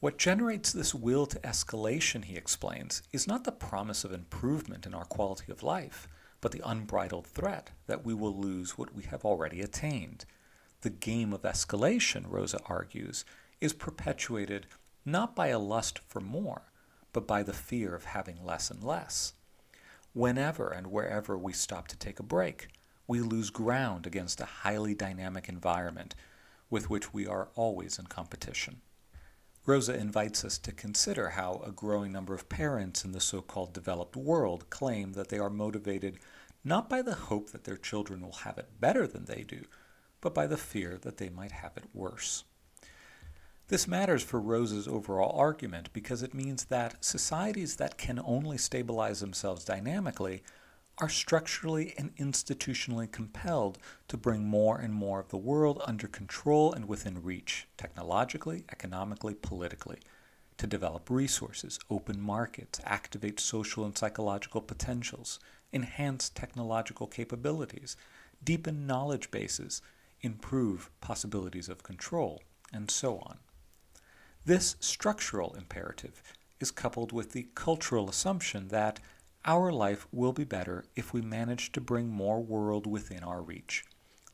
What 0.00 0.18
generates 0.18 0.72
this 0.72 0.94
will 0.94 1.26
to 1.26 1.38
escalation, 1.40 2.24
he 2.24 2.36
explains, 2.36 3.02
is 3.12 3.26
not 3.26 3.44
the 3.44 3.52
promise 3.52 4.04
of 4.04 4.12
improvement 4.12 4.86
in 4.86 4.94
our 4.94 5.06
quality 5.06 5.50
of 5.50 5.62
life, 5.62 6.06
but 6.40 6.52
the 6.52 6.62
unbridled 6.64 7.26
threat 7.26 7.70
that 7.86 8.04
we 8.04 8.12
will 8.12 8.36
lose 8.36 8.76
what 8.76 8.94
we 8.94 9.04
have 9.04 9.24
already 9.24 9.62
attained. 9.62 10.26
The 10.82 10.90
game 10.90 11.32
of 11.32 11.42
escalation, 11.42 12.24
Rosa 12.28 12.60
argues, 12.66 13.24
is 13.60 13.72
perpetuated 13.72 14.66
not 15.04 15.34
by 15.34 15.48
a 15.48 15.58
lust 15.58 16.00
for 16.06 16.20
more, 16.20 16.70
but 17.12 17.26
by 17.26 17.42
the 17.42 17.52
fear 17.52 17.94
of 17.94 18.04
having 18.04 18.44
less 18.44 18.70
and 18.70 18.84
less. 18.84 19.32
Whenever 20.12 20.68
and 20.68 20.88
wherever 20.88 21.38
we 21.38 21.52
stop 21.52 21.88
to 21.88 21.96
take 21.96 22.20
a 22.20 22.22
break, 22.22 22.68
we 23.06 23.20
lose 23.20 23.50
ground 23.50 24.06
against 24.06 24.40
a 24.40 24.44
highly 24.44 24.94
dynamic 24.94 25.48
environment 25.48 26.14
with 26.70 26.90
which 26.90 27.12
we 27.12 27.26
are 27.26 27.48
always 27.54 27.98
in 27.98 28.06
competition. 28.06 28.80
Rosa 29.66 29.96
invites 29.96 30.44
us 30.44 30.58
to 30.58 30.70
consider 30.70 31.30
how 31.30 31.60
a 31.66 31.72
growing 31.72 32.12
number 32.12 32.34
of 32.34 32.48
parents 32.48 33.04
in 33.04 33.12
the 33.12 33.20
so 33.20 33.40
called 33.42 33.72
developed 33.72 34.16
world 34.16 34.70
claim 34.70 35.12
that 35.14 35.28
they 35.28 35.38
are 35.38 35.50
motivated 35.50 36.18
not 36.62 36.88
by 36.88 37.02
the 37.02 37.14
hope 37.14 37.50
that 37.50 37.64
their 37.64 37.76
children 37.76 38.20
will 38.20 38.32
have 38.32 38.58
it 38.58 38.80
better 38.80 39.06
than 39.06 39.24
they 39.24 39.42
do, 39.42 39.62
but 40.20 40.34
by 40.34 40.46
the 40.46 40.56
fear 40.56 40.98
that 41.02 41.16
they 41.16 41.28
might 41.28 41.52
have 41.52 41.76
it 41.76 41.84
worse. 41.92 42.44
This 43.68 43.88
matters 43.88 44.22
for 44.22 44.40
Rosa's 44.40 44.86
overall 44.86 45.36
argument 45.36 45.92
because 45.92 46.22
it 46.22 46.34
means 46.34 46.66
that 46.66 47.04
societies 47.04 47.76
that 47.76 47.98
can 47.98 48.20
only 48.24 48.58
stabilize 48.58 49.20
themselves 49.20 49.64
dynamically 49.64 50.42
are 50.98 51.08
structurally 51.08 51.94
and 51.98 52.14
institutionally 52.16 53.10
compelled 53.10 53.78
to 54.08 54.16
bring 54.16 54.44
more 54.44 54.78
and 54.78 54.94
more 54.94 55.20
of 55.20 55.28
the 55.28 55.36
world 55.36 55.82
under 55.86 56.06
control 56.06 56.72
and 56.72 56.88
within 56.88 57.22
reach, 57.22 57.68
technologically, 57.76 58.64
economically, 58.72 59.34
politically, 59.34 59.98
to 60.56 60.66
develop 60.66 61.10
resources, 61.10 61.78
open 61.90 62.20
markets, 62.20 62.80
activate 62.84 63.38
social 63.38 63.84
and 63.84 63.96
psychological 63.96 64.62
potentials, 64.62 65.38
enhance 65.72 66.30
technological 66.30 67.06
capabilities, 67.06 67.96
deepen 68.42 68.86
knowledge 68.86 69.30
bases, 69.30 69.82
improve 70.22 70.90
possibilities 71.02 71.68
of 71.68 71.82
control, 71.82 72.42
and 72.72 72.90
so 72.90 73.18
on. 73.18 73.38
This 74.46 74.76
structural 74.80 75.54
imperative 75.54 76.22
is 76.58 76.70
coupled 76.70 77.12
with 77.12 77.32
the 77.32 77.48
cultural 77.54 78.08
assumption 78.08 78.68
that 78.68 78.98
our 79.46 79.72
life 79.72 80.08
will 80.10 80.32
be 80.32 80.44
better 80.44 80.84
if 80.96 81.12
we 81.12 81.20
manage 81.22 81.70
to 81.72 81.80
bring 81.80 82.08
more 82.08 82.42
world 82.42 82.86
within 82.86 83.22
our 83.22 83.40
reach. 83.40 83.84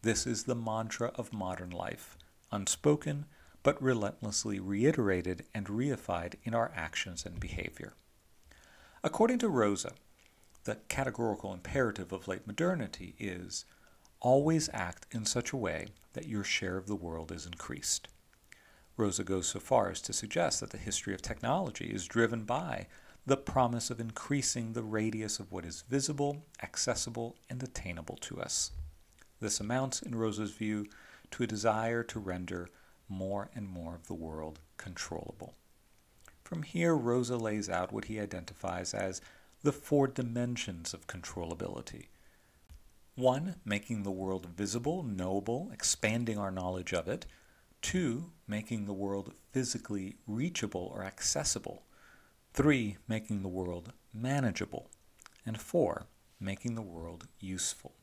This 0.01 0.27
is 0.27 0.45
the 0.45 0.55
mantra 0.55 1.13
of 1.15 1.33
modern 1.33 1.71
life, 1.71 2.17
unspoken 2.51 3.27
but 3.63 3.81
relentlessly 3.81 4.59
reiterated 4.59 5.45
and 5.55 5.67
reified 5.67 6.35
in 6.43 6.55
our 6.55 6.73
actions 6.75 7.25
and 7.25 7.39
behavior. 7.39 7.93
According 9.05 9.39
to 9.41 9.49
Rosa, 9.49 9.93
the 10.65 10.79
categorical 10.89 11.53
imperative 11.53 12.13
of 12.13 12.27
late 12.27 12.47
modernity 12.47 13.15
is 13.19 13.65
always 14.21 14.71
act 14.73 15.07
in 15.11 15.25
such 15.25 15.53
a 15.53 15.57
way 15.57 15.89
that 16.15 16.29
your 16.29 16.45
share 16.45 16.77
of 16.77 16.87
the 16.87 16.97
world 16.97 17.31
is 17.31 17.47
increased. 17.47 18.09
Rosa 18.97 19.25
goes 19.25 19.49
so 19.49 19.61
far 19.61 19.91
as 19.91 20.01
to 20.03 20.13
suggest 20.13 20.61
that 20.61 20.71
the 20.71 20.79
history 20.79 21.15
of 21.15 21.23
technology 21.23 21.87
is 21.87 22.07
driven 22.07 22.45
by 22.45 22.87
the 23.25 23.37
promise 23.37 23.91
of 23.91 24.01
increasing 24.01 24.73
the 24.73 24.83
radius 24.83 25.39
of 25.39 25.53
what 25.53 25.65
is 25.65 25.85
visible, 25.89 26.45
accessible, 26.63 27.37
and 27.49 27.63
attainable 27.63 28.17
to 28.17 28.41
us. 28.41 28.73
This 29.41 29.61
amounts, 29.61 30.03
in 30.03 30.15
Rosa's 30.15 30.51
view, 30.51 30.87
to 31.31 31.45
a 31.45 31.47
desire 31.47 32.03
to 32.05 32.19
render 32.19 32.69
more 33.09 33.49
and 33.55 33.69
more 33.69 33.95
of 33.95 34.07
the 34.07 34.15
world 34.15 34.59
controllable. 34.77 35.55
From 36.43 36.65
here, 36.65 36.95
Rosa 36.95 37.37
lays 37.37 37.71
out 37.71 37.93
what 37.93 38.07
he 38.07 38.21
identifies 38.21 38.93
as 38.93 39.21
the 39.63 39.73
four 39.73 40.09
dimensions 40.09 40.93
of 40.93 41.07
controllability. 41.07 42.07
One, 43.15 43.57
making 43.65 44.03
the 44.03 44.11
world 44.11 44.47
visible, 44.47 45.03
knowable, 45.03 45.71
expanding 45.73 46.39
our 46.39 46.51
knowledge 46.51 46.93
of 46.93 47.07
it. 47.09 47.27
Two, 47.81 48.33
making 48.47 48.87
the 48.87 48.93
world 48.93 49.35
physically 49.53 50.17
reachable 50.27 50.91
or 50.95 51.05
accessible, 51.05 51.85
Three, 52.55 52.99
making 53.09 53.43
the 53.43 53.49
world 53.49 53.93
manageable. 54.13 54.91
And 55.47 55.59
four, 55.59 56.07
making 56.39 56.75
the 56.75 56.83
world 56.83 57.27
useful. 57.41 57.95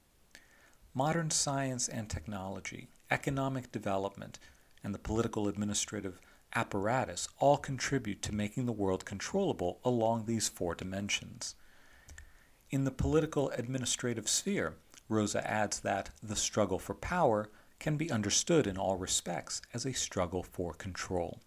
Modern 0.91 1.29
science 1.29 1.87
and 1.87 2.09
technology, 2.09 2.87
economic 3.11 3.71
development, 3.71 4.39
and 4.83 4.93
the 4.93 4.99
political 4.99 5.47
administrative 5.47 6.19
apparatus 6.55 7.27
all 7.37 7.57
contribute 7.57 8.23
to 8.23 8.33
making 8.33 8.65
the 8.65 8.71
world 8.71 9.05
controllable 9.05 9.79
along 9.85 10.25
these 10.25 10.49
four 10.49 10.73
dimensions. 10.73 11.53
In 12.71 12.85
the 12.85 12.91
political 12.91 13.51
administrative 13.51 14.27
sphere, 14.27 14.77
Rosa 15.07 15.47
adds 15.47 15.81
that 15.81 16.09
the 16.23 16.35
struggle 16.35 16.79
for 16.79 16.95
power 16.95 17.51
can 17.77 17.97
be 17.97 18.11
understood 18.11 18.65
in 18.65 18.79
all 18.79 18.97
respects 18.97 19.61
as 19.75 19.85
a 19.85 19.93
struggle 19.93 20.41
for 20.41 20.73
control. 20.73 21.39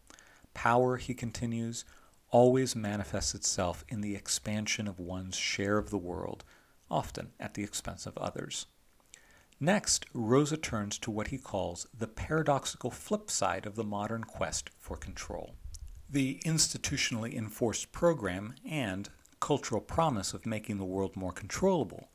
Power, 0.54 0.99
he 0.99 1.14
continues, 1.14 1.85
always 2.32 2.74
manifests 2.74 3.34
itself 3.34 3.84
in 3.88 4.00
the 4.00 4.16
expansion 4.16 4.88
of 4.88 4.98
one's 4.98 5.36
share 5.36 5.78
of 5.78 5.90
the 5.90 5.98
world, 5.98 6.42
often 6.90 7.30
at 7.38 7.54
the 7.54 7.62
expense 7.62 8.06
of 8.06 8.18
others. 8.18 8.66
Next, 9.60 10.06
Rosa 10.12 10.56
turns 10.56 10.98
to 10.98 11.10
what 11.12 11.28
he 11.28 11.38
calls 11.38 11.86
the 11.96 12.08
paradoxical 12.08 12.90
flip 12.90 13.30
side 13.30 13.64
of 13.64 13.76
the 13.76 13.84
modern 13.84 14.24
quest 14.24 14.70
for 14.80 14.96
control. 14.96 15.54
The 16.10 16.40
institutionally 16.44 17.34
enforced 17.34 17.92
program 17.92 18.54
and 18.68 19.08
cultural 19.38 19.80
promise 19.80 20.34
of 20.34 20.46
making 20.46 20.78
the 20.78 20.84
world 20.84 21.14
more 21.16 21.32
controllable 21.32 22.08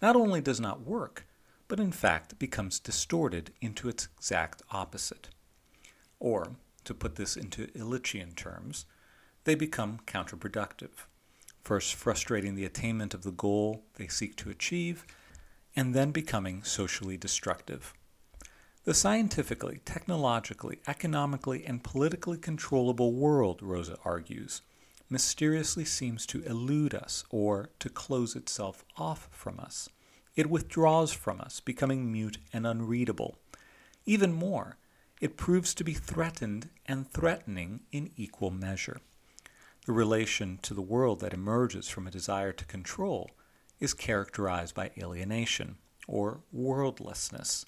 not 0.00 0.16
only 0.16 0.40
does 0.40 0.60
not 0.60 0.86
work, 0.86 1.26
but 1.68 1.80
in 1.80 1.92
fact 1.92 2.38
becomes 2.38 2.78
distorted 2.78 3.52
into 3.60 3.88
its 3.88 4.08
exact 4.16 4.62
opposite. 4.70 5.28
Or, 6.18 6.56
to 6.84 6.94
put 6.94 7.16
this 7.16 7.36
into 7.36 7.66
Illichian 7.68 8.34
terms, 8.34 8.86
they 9.44 9.54
become 9.54 10.00
counterproductive, 10.06 11.06
first 11.62 11.94
frustrating 11.94 12.54
the 12.54 12.64
attainment 12.64 13.14
of 13.14 13.22
the 13.22 13.30
goal 13.30 13.84
they 13.96 14.08
seek 14.08 14.36
to 14.36 14.50
achieve, 14.50 15.06
and 15.76 15.94
then 15.94 16.10
becoming 16.10 16.62
socially 16.62 17.16
destructive. 17.16 17.94
The 18.84 18.94
scientifically, 18.94 19.80
technologically, 19.84 20.80
economically, 20.86 21.64
and 21.64 21.82
politically 21.82 22.36
controllable 22.36 23.12
world, 23.12 23.62
Rosa 23.62 23.96
argues, 24.04 24.60
mysteriously 25.08 25.84
seems 25.84 26.26
to 26.26 26.42
elude 26.42 26.94
us 26.94 27.24
or 27.30 27.70
to 27.78 27.88
close 27.88 28.36
itself 28.36 28.84
off 28.96 29.28
from 29.32 29.58
us. 29.58 29.88
It 30.36 30.50
withdraws 30.50 31.12
from 31.12 31.40
us, 31.40 31.60
becoming 31.60 32.10
mute 32.10 32.38
and 32.52 32.66
unreadable. 32.66 33.38
Even 34.04 34.32
more, 34.32 34.76
it 35.20 35.36
proves 35.36 35.72
to 35.74 35.84
be 35.84 35.94
threatened 35.94 36.68
and 36.86 37.10
threatening 37.10 37.80
in 37.92 38.10
equal 38.16 38.50
measure. 38.50 39.00
The 39.84 39.92
relation 39.92 40.58
to 40.62 40.72
the 40.72 40.80
world 40.80 41.20
that 41.20 41.34
emerges 41.34 41.88
from 41.88 42.06
a 42.06 42.10
desire 42.10 42.52
to 42.52 42.64
control 42.64 43.30
is 43.80 43.92
characterized 43.92 44.74
by 44.74 44.92
alienation 44.96 45.76
or 46.08 46.40
worldlessness. 46.54 47.66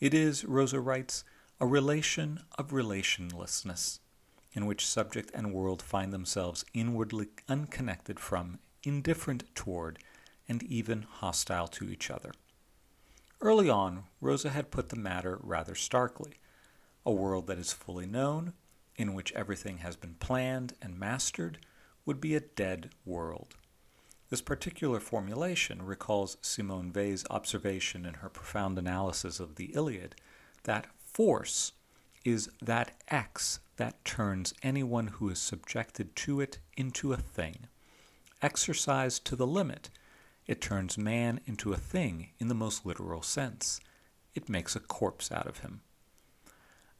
It 0.00 0.12
is, 0.12 0.44
Rosa 0.44 0.80
writes, 0.80 1.22
a 1.60 1.66
relation 1.66 2.40
of 2.58 2.72
relationlessness, 2.72 4.00
in 4.52 4.66
which 4.66 4.84
subject 4.84 5.30
and 5.32 5.54
world 5.54 5.80
find 5.80 6.12
themselves 6.12 6.64
inwardly 6.74 7.28
unconnected 7.48 8.18
from, 8.18 8.58
indifferent 8.82 9.44
toward, 9.54 10.00
and 10.48 10.64
even 10.64 11.02
hostile 11.02 11.68
to 11.68 11.88
each 11.88 12.10
other. 12.10 12.32
Early 13.40 13.70
on, 13.70 14.04
Rosa 14.20 14.50
had 14.50 14.72
put 14.72 14.88
the 14.88 14.96
matter 14.96 15.38
rather 15.40 15.76
starkly. 15.76 16.40
A 17.06 17.12
world 17.12 17.46
that 17.46 17.58
is 17.58 17.72
fully 17.72 18.06
known, 18.06 18.52
in 18.96 19.14
which 19.14 19.32
everything 19.32 19.78
has 19.78 19.96
been 19.96 20.14
planned 20.14 20.74
and 20.82 20.98
mastered, 20.98 21.58
would 22.04 22.20
be 22.20 22.34
a 22.34 22.40
dead 22.40 22.90
world. 23.04 23.56
This 24.28 24.40
particular 24.40 24.98
formulation 24.98 25.82
recalls 25.82 26.38
Simone 26.40 26.92
Weil's 26.92 27.24
observation 27.30 28.06
in 28.06 28.14
her 28.14 28.28
profound 28.28 28.78
analysis 28.78 29.40
of 29.40 29.56
the 29.56 29.74
Iliad 29.74 30.14
that 30.64 30.86
force 30.98 31.72
is 32.24 32.48
that 32.60 32.92
X 33.08 33.60
that 33.76 34.04
turns 34.04 34.54
anyone 34.62 35.08
who 35.08 35.28
is 35.28 35.38
subjected 35.38 36.14
to 36.16 36.40
it 36.40 36.58
into 36.76 37.12
a 37.12 37.16
thing. 37.16 37.66
Exercised 38.40 39.24
to 39.26 39.36
the 39.36 39.46
limit, 39.46 39.90
it 40.46 40.60
turns 40.60 40.96
man 40.96 41.40
into 41.46 41.72
a 41.72 41.76
thing 41.76 42.30
in 42.38 42.48
the 42.48 42.54
most 42.54 42.86
literal 42.86 43.22
sense. 43.22 43.80
It 44.34 44.48
makes 44.48 44.74
a 44.74 44.80
corpse 44.80 45.30
out 45.30 45.46
of 45.46 45.58
him. 45.58 45.82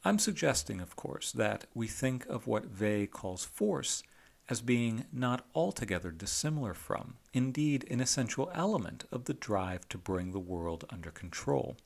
I'm 0.05 0.19
suggesting, 0.19 0.81
of 0.81 0.97
course, 0.97 1.31
that 1.33 1.67
we 1.75 1.87
think 1.87 2.27
of 2.27 2.49
what 2.49 2.81
Weil 2.81 3.07
calls 3.07 3.45
force 3.45 4.03
as 4.49 4.61
being 4.61 5.05
not 5.13 5.47
altogether 5.55 6.11
dissimilar 6.11 6.75
from, 6.75 7.15
indeed, 7.33 7.87
an 7.89 8.01
essential 8.01 8.51
element 8.53 9.05
of 9.13 9.27
the 9.27 9.35
drive 9.35 9.89
to 9.91 9.99
bring 9.99 10.33
the 10.33 10.41
world 10.41 10.85
under 10.91 11.13
control. 11.13 11.77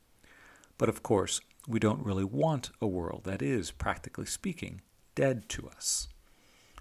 But 0.79 0.89
of 0.89 1.03
course, 1.03 1.43
we 1.69 1.79
don't 1.79 2.05
really 2.05 2.25
want 2.25 2.71
a 2.81 2.87
world 2.87 3.25
that 3.25 3.43
is, 3.43 3.71
practically 3.71 4.27
speaking, 4.27 4.81
dead 5.15 5.49
to 5.51 5.69
us. 5.69 6.09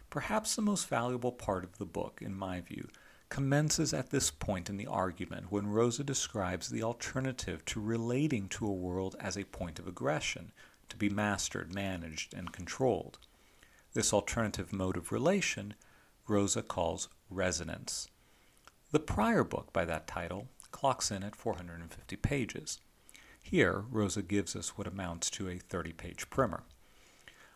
Perhaps 0.09 0.55
the 0.55 0.61
most 0.61 0.87
valuable 0.87 1.33
part 1.33 1.65
of 1.65 1.77
the 1.77 1.85
book, 1.85 2.21
in 2.21 2.33
my 2.33 2.61
view, 2.61 2.87
commences 3.27 3.93
at 3.93 4.11
this 4.11 4.31
point 4.31 4.69
in 4.69 4.77
the 4.77 4.87
argument 4.87 5.51
when 5.51 5.67
Rosa 5.67 6.03
describes 6.03 6.69
the 6.69 6.83
alternative 6.83 7.65
to 7.65 7.81
relating 7.81 8.47
to 8.49 8.65
a 8.65 8.71
world 8.71 9.17
as 9.19 9.35
a 9.35 9.43
point 9.43 9.79
of 9.79 9.87
aggression, 9.87 10.53
to 10.89 10.97
be 10.97 11.09
mastered, 11.09 11.73
managed, 11.73 12.33
and 12.33 12.51
controlled. 12.51 13.17
This 13.93 14.13
alternative 14.13 14.73
mode 14.73 14.97
of 14.97 15.11
relation 15.11 15.75
Rosa 16.27 16.61
calls 16.61 17.07
resonance. 17.29 18.07
The 18.91 18.99
prior 18.99 19.43
book 19.43 19.71
by 19.71 19.85
that 19.85 20.07
title 20.07 20.47
clocks 20.71 21.11
in 21.11 21.23
at 21.23 21.35
450 21.35 22.15
pages. 22.17 22.79
Here, 23.41 23.85
Rosa 23.89 24.21
gives 24.21 24.55
us 24.55 24.77
what 24.77 24.87
amounts 24.87 25.29
to 25.31 25.47
a 25.47 25.57
30 25.57 25.93
page 25.93 26.29
primer. 26.29 26.63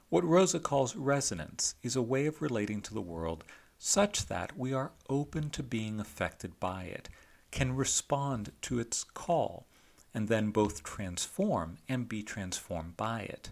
What 0.09 0.23
Rosa 0.23 0.59
calls 0.59 0.95
resonance 0.95 1.75
is 1.83 1.95
a 1.95 2.01
way 2.01 2.25
of 2.25 2.41
relating 2.41 2.81
to 2.81 2.93
the 2.93 3.01
world 3.01 3.43
such 3.79 4.25
that 4.27 4.57
we 4.57 4.73
are 4.73 4.91
open 5.09 5.49
to 5.49 5.63
being 5.63 5.99
affected 5.99 6.59
by 6.59 6.83
it, 6.83 7.07
can 7.49 7.75
respond 7.75 8.51
to 8.61 8.77
its 8.77 9.03
call, 9.03 9.65
and 10.13 10.27
then 10.27 10.51
both 10.51 10.83
transform 10.83 11.77
and 11.87 12.09
be 12.09 12.23
transformed 12.23 12.97
by 12.97 13.21
it. 13.21 13.49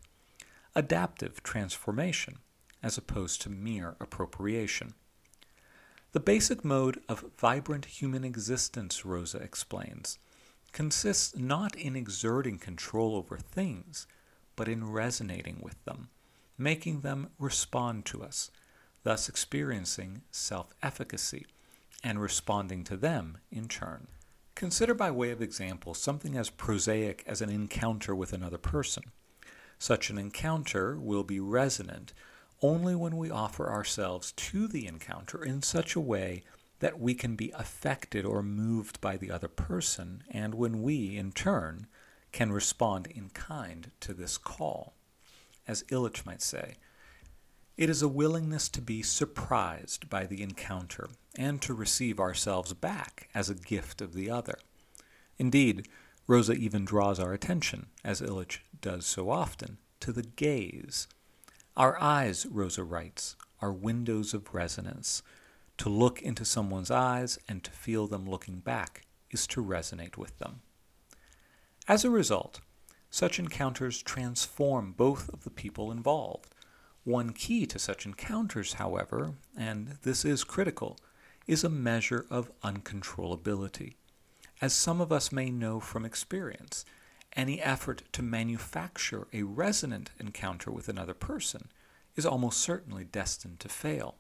Adaptive 0.75 1.43
transformation 1.43 2.39
as 2.83 2.97
opposed 2.97 3.41
to 3.41 3.49
mere 3.49 3.95
appropriation. 3.99 4.93
The 6.11 6.19
basic 6.19 6.63
mode 6.63 7.01
of 7.09 7.25
vibrant 7.37 7.85
human 7.85 8.23
existence, 8.23 9.05
Rosa 9.05 9.39
explains, 9.39 10.19
consists 10.71 11.35
not 11.35 11.75
in 11.75 11.95
exerting 11.95 12.57
control 12.57 13.15
over 13.15 13.37
things, 13.37 14.07
but 14.55 14.67
in 14.67 14.89
resonating 14.89 15.59
with 15.61 15.83
them, 15.85 16.09
making 16.57 17.01
them 17.01 17.29
respond 17.39 18.05
to 18.05 18.23
us, 18.23 18.51
thus 19.03 19.29
experiencing 19.29 20.21
self 20.31 20.73
efficacy 20.81 21.45
and 22.03 22.21
responding 22.21 22.83
to 22.85 22.97
them 22.97 23.37
in 23.51 23.67
turn. 23.67 24.07
Consider 24.57 24.95
by 24.95 25.11
way 25.11 25.29
of 25.29 25.39
example 25.39 25.93
something 25.93 26.35
as 26.35 26.49
prosaic 26.49 27.23
as 27.27 27.43
an 27.43 27.49
encounter 27.51 28.15
with 28.15 28.33
another 28.33 28.57
person. 28.57 29.03
Such 29.77 30.09
an 30.09 30.17
encounter 30.17 30.97
will 30.97 31.23
be 31.23 31.39
resonant 31.39 32.11
only 32.63 32.95
when 32.95 33.17
we 33.17 33.29
offer 33.29 33.69
ourselves 33.69 34.31
to 34.31 34.67
the 34.67 34.87
encounter 34.87 35.43
in 35.43 35.61
such 35.61 35.95
a 35.95 35.99
way 35.99 36.41
that 36.79 36.99
we 36.99 37.13
can 37.13 37.35
be 37.35 37.51
affected 37.51 38.25
or 38.25 38.41
moved 38.41 38.99
by 38.99 39.15
the 39.15 39.29
other 39.29 39.47
person, 39.47 40.23
and 40.31 40.55
when 40.55 40.81
we, 40.81 41.15
in 41.17 41.33
turn, 41.33 41.85
can 42.31 42.51
respond 42.51 43.05
in 43.05 43.29
kind 43.29 43.91
to 43.99 44.11
this 44.11 44.39
call. 44.39 44.95
As 45.67 45.83
Illich 45.91 46.25
might 46.25 46.41
say, 46.41 46.77
it 47.77 47.89
is 47.89 48.01
a 48.01 48.07
willingness 48.07 48.67
to 48.69 48.81
be 48.81 49.01
surprised 49.01 50.09
by 50.09 50.25
the 50.25 50.41
encounter 50.41 51.09
and 51.37 51.61
to 51.61 51.73
receive 51.73 52.19
ourselves 52.19 52.73
back 52.73 53.29
as 53.33 53.49
a 53.49 53.55
gift 53.55 54.01
of 54.01 54.13
the 54.13 54.29
other. 54.29 54.57
Indeed, 55.37 55.87
Rosa 56.25 56.53
even 56.53 56.83
draws 56.83 57.19
our 57.19 57.33
attention, 57.33 57.87
as 58.03 58.21
Illich 58.21 58.59
does 58.81 59.05
so 59.05 59.29
often, 59.29 59.77
to 59.99 60.11
the 60.11 60.23
gaze 60.23 61.07
our 61.77 62.01
eyes, 62.01 62.47
Rosa 62.47 62.83
writes, 62.83 63.35
are 63.61 63.71
windows 63.71 64.33
of 64.33 64.51
resonance. 64.51 65.21
To 65.77 65.89
look 65.89 66.23
into 66.23 66.43
someone's 66.43 66.89
eyes 66.89 67.37
and 67.47 67.63
to 67.63 67.69
feel 67.69 68.07
them 68.07 68.27
looking 68.27 68.61
back 68.61 69.05
is 69.29 69.45
to 69.47 69.63
resonate 69.63 70.17
with 70.17 70.39
them. 70.39 70.61
As 71.87 72.03
a 72.03 72.09
result, 72.09 72.61
such 73.11 73.37
encounters 73.37 74.01
transform 74.01 74.91
both 74.91 75.29
of 75.29 75.43
the 75.43 75.51
people 75.51 75.91
involved. 75.91 76.55
One 77.07 77.31
key 77.31 77.65
to 77.67 77.79
such 77.79 78.05
encounters, 78.05 78.73
however, 78.73 79.35
and 79.57 79.97
this 80.03 80.25
is 80.25 80.43
critical, 80.43 80.97
is 81.47 81.63
a 81.63 81.69
measure 81.69 82.25
of 82.29 82.51
uncontrollability. 82.65 83.93
As 84.59 84.73
some 84.73 84.99
of 84.99 85.09
us 85.09 85.31
may 85.31 85.49
know 85.49 85.79
from 85.79 86.03
experience, 86.03 86.83
any 87.31 87.61
effort 87.61 88.03
to 88.11 88.21
manufacture 88.21 89.25
a 89.31 89.43
resonant 89.43 90.11
encounter 90.19 90.69
with 90.69 90.89
another 90.89 91.13
person 91.13 91.69
is 92.17 92.25
almost 92.25 92.59
certainly 92.59 93.05
destined 93.05 93.61
to 93.61 93.69
fail. 93.69 94.15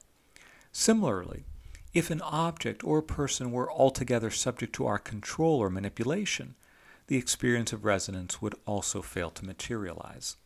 Similarly, 0.71 1.43
if 1.93 2.09
an 2.09 2.21
object 2.21 2.85
or 2.85 3.01
person 3.01 3.51
were 3.51 3.69
altogether 3.69 4.31
subject 4.31 4.73
to 4.75 4.85
our 4.85 4.97
control 4.97 5.59
or 5.59 5.69
manipulation, 5.69 6.55
the 7.07 7.17
experience 7.17 7.73
of 7.73 7.83
resonance 7.83 8.41
would 8.41 8.55
also 8.65 9.01
fail 9.01 9.29
to 9.31 9.45
materialize. 9.45 10.37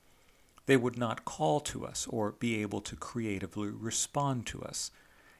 They 0.65 0.77
would 0.77 0.97
not 0.97 1.25
call 1.25 1.59
to 1.61 1.85
us 1.85 2.07
or 2.09 2.33
be 2.33 2.61
able 2.61 2.81
to 2.81 2.95
creatively 2.95 3.69
respond 3.69 4.45
to 4.47 4.61
us. 4.61 4.91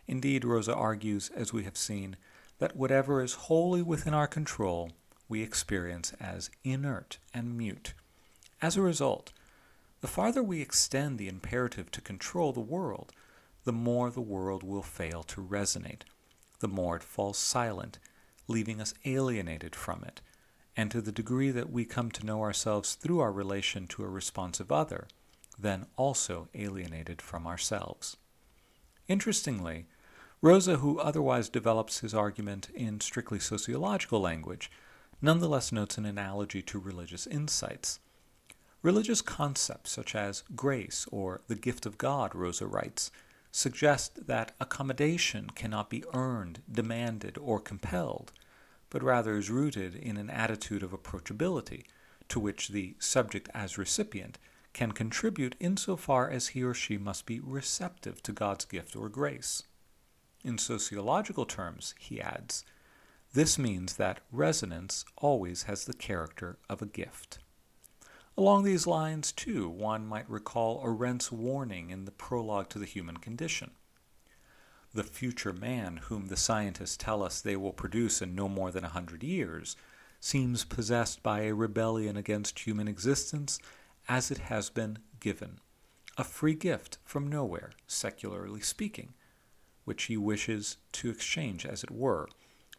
Indeed, 0.07 0.43
Rosa 0.43 0.75
argues, 0.75 1.29
as 1.35 1.53
we 1.53 1.63
have 1.63 1.77
seen, 1.77 2.17
that 2.59 2.75
whatever 2.75 3.21
is 3.21 3.33
wholly 3.33 3.81
within 3.81 4.13
our 4.13 4.27
control 4.27 4.91
we 5.29 5.41
experience 5.41 6.13
as 6.19 6.49
inert 6.63 7.17
and 7.33 7.57
mute. 7.57 7.93
As 8.61 8.75
a 8.75 8.81
result, 8.81 9.31
the 10.01 10.07
farther 10.07 10.43
we 10.43 10.61
extend 10.61 11.17
the 11.17 11.27
imperative 11.27 11.89
to 11.91 12.01
control 12.01 12.51
the 12.51 12.59
world, 12.59 13.11
the 13.63 13.71
more 13.71 14.09
the 14.09 14.19
world 14.19 14.63
will 14.63 14.81
fail 14.81 15.23
to 15.23 15.41
resonate, 15.41 16.01
the 16.59 16.67
more 16.67 16.97
it 16.97 17.03
falls 17.03 17.37
silent, 17.37 17.99
leaving 18.47 18.81
us 18.81 18.93
alienated 19.05 19.75
from 19.75 20.03
it, 20.03 20.21
and 20.75 20.89
to 20.91 21.01
the 21.01 21.11
degree 21.11 21.51
that 21.51 21.71
we 21.71 21.85
come 21.85 22.11
to 22.11 22.25
know 22.25 22.41
ourselves 22.41 22.95
through 22.95 23.19
our 23.19 23.31
relation 23.31 23.87
to 23.87 24.03
a 24.03 24.09
responsive 24.09 24.71
other, 24.71 25.07
then 25.59 25.85
also 25.97 26.47
alienated 26.53 27.21
from 27.21 27.45
ourselves. 27.45 28.17
Interestingly, 29.07 29.85
Rosa, 30.41 30.77
who 30.77 30.99
otherwise 30.99 31.49
develops 31.49 31.99
his 31.99 32.13
argument 32.13 32.69
in 32.73 32.99
strictly 32.99 33.39
sociological 33.39 34.19
language, 34.19 34.71
nonetheless 35.21 35.71
notes 35.71 35.97
an 35.97 36.05
analogy 36.05 36.61
to 36.63 36.79
religious 36.79 37.27
insights. 37.27 37.99
Religious 38.81 39.21
concepts 39.21 39.91
such 39.91 40.15
as 40.15 40.43
grace 40.55 41.05
or 41.11 41.41
the 41.47 41.55
gift 41.55 41.85
of 41.85 41.99
God, 41.99 42.33
Rosa 42.33 42.65
writes, 42.65 43.11
suggest 43.51 44.25
that 44.27 44.55
accommodation 44.59 45.49
cannot 45.51 45.89
be 45.89 46.03
earned, 46.13 46.61
demanded, 46.71 47.37
or 47.37 47.59
compelled, 47.59 48.31
but 48.91 49.01
rather 49.01 49.35
is 49.37 49.49
rooted 49.49 49.95
in 49.95 50.17
an 50.17 50.29
attitude 50.29 50.83
of 50.83 50.91
approachability 50.91 51.85
to 52.29 52.39
which 52.39 52.67
the 52.67 52.95
subject 52.99 53.49
as 53.55 53.79
recipient 53.79 54.37
can 54.73 54.91
contribute 54.91 55.55
insofar 55.59 56.29
as 56.29 56.49
he 56.49 56.63
or 56.63 56.73
she 56.73 56.97
must 56.97 57.25
be 57.25 57.39
receptive 57.39 58.21
to 58.21 58.31
God's 58.31 58.65
gift 58.65 58.95
or 58.95 59.09
grace. 59.09 59.63
In 60.43 60.57
sociological 60.57 61.45
terms, 61.45 61.95
he 61.99 62.21
adds, 62.21 62.63
this 63.33 63.57
means 63.57 63.95
that 63.95 64.19
resonance 64.31 65.05
always 65.17 65.63
has 65.63 65.85
the 65.85 65.93
character 65.93 66.57
of 66.69 66.81
a 66.81 66.85
gift. 66.85 67.39
Along 68.37 68.63
these 68.63 68.87
lines, 68.87 69.31
too, 69.31 69.69
one 69.69 70.05
might 70.05 70.29
recall 70.29 70.81
Arendt's 70.83 71.31
warning 71.31 71.89
in 71.91 72.05
the 72.05 72.11
prologue 72.11 72.69
to 72.69 72.79
the 72.79 72.85
human 72.85 73.17
condition. 73.17 73.71
The 74.93 75.03
future 75.03 75.53
man, 75.53 75.97
whom 75.97 76.27
the 76.27 76.35
scientists 76.35 76.97
tell 76.97 77.23
us 77.23 77.39
they 77.39 77.55
will 77.55 77.71
produce 77.71 78.21
in 78.21 78.35
no 78.35 78.49
more 78.49 78.71
than 78.71 78.83
a 78.83 78.89
hundred 78.89 79.23
years, 79.23 79.75
seems 80.19 80.65
possessed 80.65 81.23
by 81.23 81.41
a 81.41 81.55
rebellion 81.55 82.17
against 82.17 82.59
human 82.59 82.87
existence 82.87 83.59
as 84.09 84.31
it 84.31 84.37
has 84.37 84.69
been 84.69 84.99
given, 85.19 85.59
a 86.17 86.23
free 86.23 86.53
gift 86.53 86.97
from 87.05 87.27
nowhere, 87.27 87.71
secularly 87.87 88.61
speaking, 88.61 89.13
which 89.85 90.03
he 90.03 90.17
wishes 90.17 90.77
to 90.91 91.09
exchange, 91.09 91.65
as 91.65 91.83
it 91.83 91.91
were, 91.91 92.27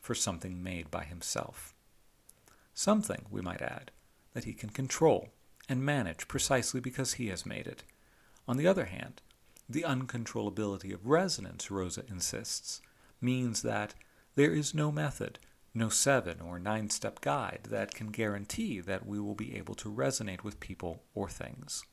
for 0.00 0.14
something 0.14 0.62
made 0.62 0.90
by 0.90 1.04
himself. 1.04 1.74
Something, 2.74 3.26
we 3.30 3.40
might 3.40 3.62
add, 3.62 3.90
that 4.34 4.44
he 4.44 4.52
can 4.52 4.70
control 4.70 5.30
and 5.68 5.84
manage 5.84 6.28
precisely 6.28 6.80
because 6.80 7.14
he 7.14 7.28
has 7.28 7.46
made 7.46 7.66
it. 7.66 7.82
On 8.46 8.56
the 8.56 8.66
other 8.66 8.86
hand, 8.86 9.22
The 9.68 9.82
uncontrollability 9.82 10.92
of 10.92 11.06
resonance, 11.06 11.70
Rosa 11.70 12.04
insists, 12.08 12.82
means 13.20 13.62
that 13.62 13.94
there 14.34 14.52
is 14.52 14.74
no 14.74 14.90
method, 14.90 15.38
no 15.74 15.88
seven 15.88 16.40
or 16.40 16.58
nine 16.58 16.90
step 16.90 17.20
guide 17.20 17.68
that 17.70 17.94
can 17.94 18.08
guarantee 18.08 18.80
that 18.80 19.06
we 19.06 19.18
will 19.20 19.34
be 19.34 19.56
able 19.56 19.74
to 19.76 19.90
resonate 19.90 20.42
with 20.42 20.60
people 20.60 21.02
or 21.14 21.28
things. 21.28 21.84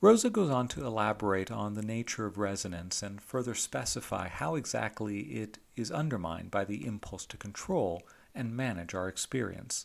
Rosa 0.00 0.30
goes 0.30 0.50
on 0.50 0.66
to 0.66 0.84
elaborate 0.84 1.52
on 1.52 1.74
the 1.74 1.82
nature 1.82 2.26
of 2.26 2.36
resonance 2.36 3.04
and 3.04 3.22
further 3.22 3.54
specify 3.54 4.26
how 4.26 4.56
exactly 4.56 5.20
it 5.20 5.58
is 5.76 5.92
undermined 5.92 6.50
by 6.50 6.64
the 6.64 6.84
impulse 6.84 7.24
to 7.26 7.36
control 7.36 8.02
and 8.34 8.56
manage 8.56 8.94
our 8.94 9.06
experience. 9.06 9.84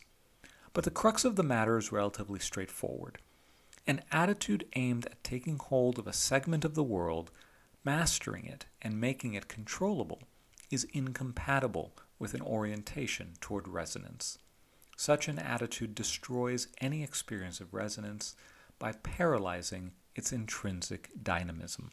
But 0.72 0.82
the 0.82 0.90
crux 0.90 1.24
of 1.24 1.36
the 1.36 1.44
matter 1.44 1.78
is 1.78 1.92
relatively 1.92 2.40
straightforward. 2.40 3.18
An 3.88 4.02
attitude 4.12 4.66
aimed 4.76 5.06
at 5.06 5.24
taking 5.24 5.56
hold 5.56 5.98
of 5.98 6.06
a 6.06 6.12
segment 6.12 6.62
of 6.62 6.74
the 6.74 6.84
world, 6.84 7.30
mastering 7.82 8.44
it, 8.44 8.66
and 8.82 9.00
making 9.00 9.32
it 9.32 9.48
controllable 9.48 10.20
is 10.70 10.86
incompatible 10.92 11.94
with 12.18 12.34
an 12.34 12.42
orientation 12.42 13.32
toward 13.40 13.66
resonance. 13.66 14.36
Such 14.94 15.26
an 15.26 15.38
attitude 15.38 15.94
destroys 15.94 16.68
any 16.82 17.02
experience 17.02 17.62
of 17.62 17.72
resonance 17.72 18.36
by 18.78 18.92
paralyzing 18.92 19.92
its 20.14 20.32
intrinsic 20.32 21.08
dynamism. 21.22 21.90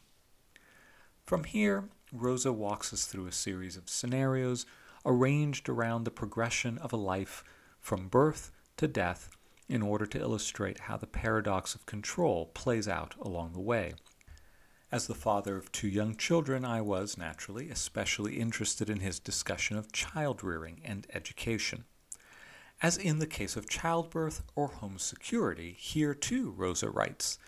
From 1.24 1.44
here, 1.44 1.88
Rosa 2.12 2.52
walks 2.52 2.92
us 2.92 3.06
through 3.06 3.26
a 3.26 3.32
series 3.32 3.78
of 3.78 3.88
scenarios 3.88 4.66
arranged 5.06 5.66
around 5.66 6.04
the 6.04 6.10
progression 6.10 6.76
of 6.76 6.92
a 6.92 6.96
life 6.96 7.42
from 7.80 8.08
birth 8.08 8.52
to 8.76 8.86
death 8.86 9.30
in 9.68 9.82
order 9.82 10.06
to 10.06 10.20
illustrate 10.20 10.80
how 10.80 10.96
the 10.96 11.06
paradox 11.06 11.74
of 11.74 11.86
control 11.86 12.46
plays 12.54 12.86
out 12.86 13.14
along 13.20 13.52
the 13.52 13.60
way. 13.60 13.94
As 14.92 15.06
the 15.08 15.14
father 15.14 15.56
of 15.56 15.72
two 15.72 15.88
young 15.88 16.16
children, 16.16 16.64
I 16.64 16.80
was, 16.80 17.18
naturally, 17.18 17.70
especially 17.70 18.36
interested 18.38 18.88
in 18.88 19.00
his 19.00 19.18
discussion 19.18 19.76
of 19.76 19.92
child 19.92 20.44
rearing 20.44 20.80
and 20.84 21.06
education. 21.12 21.84
As 22.80 22.96
in 22.96 23.18
the 23.18 23.26
case 23.26 23.56
of 23.56 23.68
childbirth 23.68 24.42
or 24.54 24.68
home 24.68 24.98
security, 24.98 25.74
here 25.78 26.14
too, 26.14 26.52
Rosa 26.56 26.88
writes, 26.88 27.38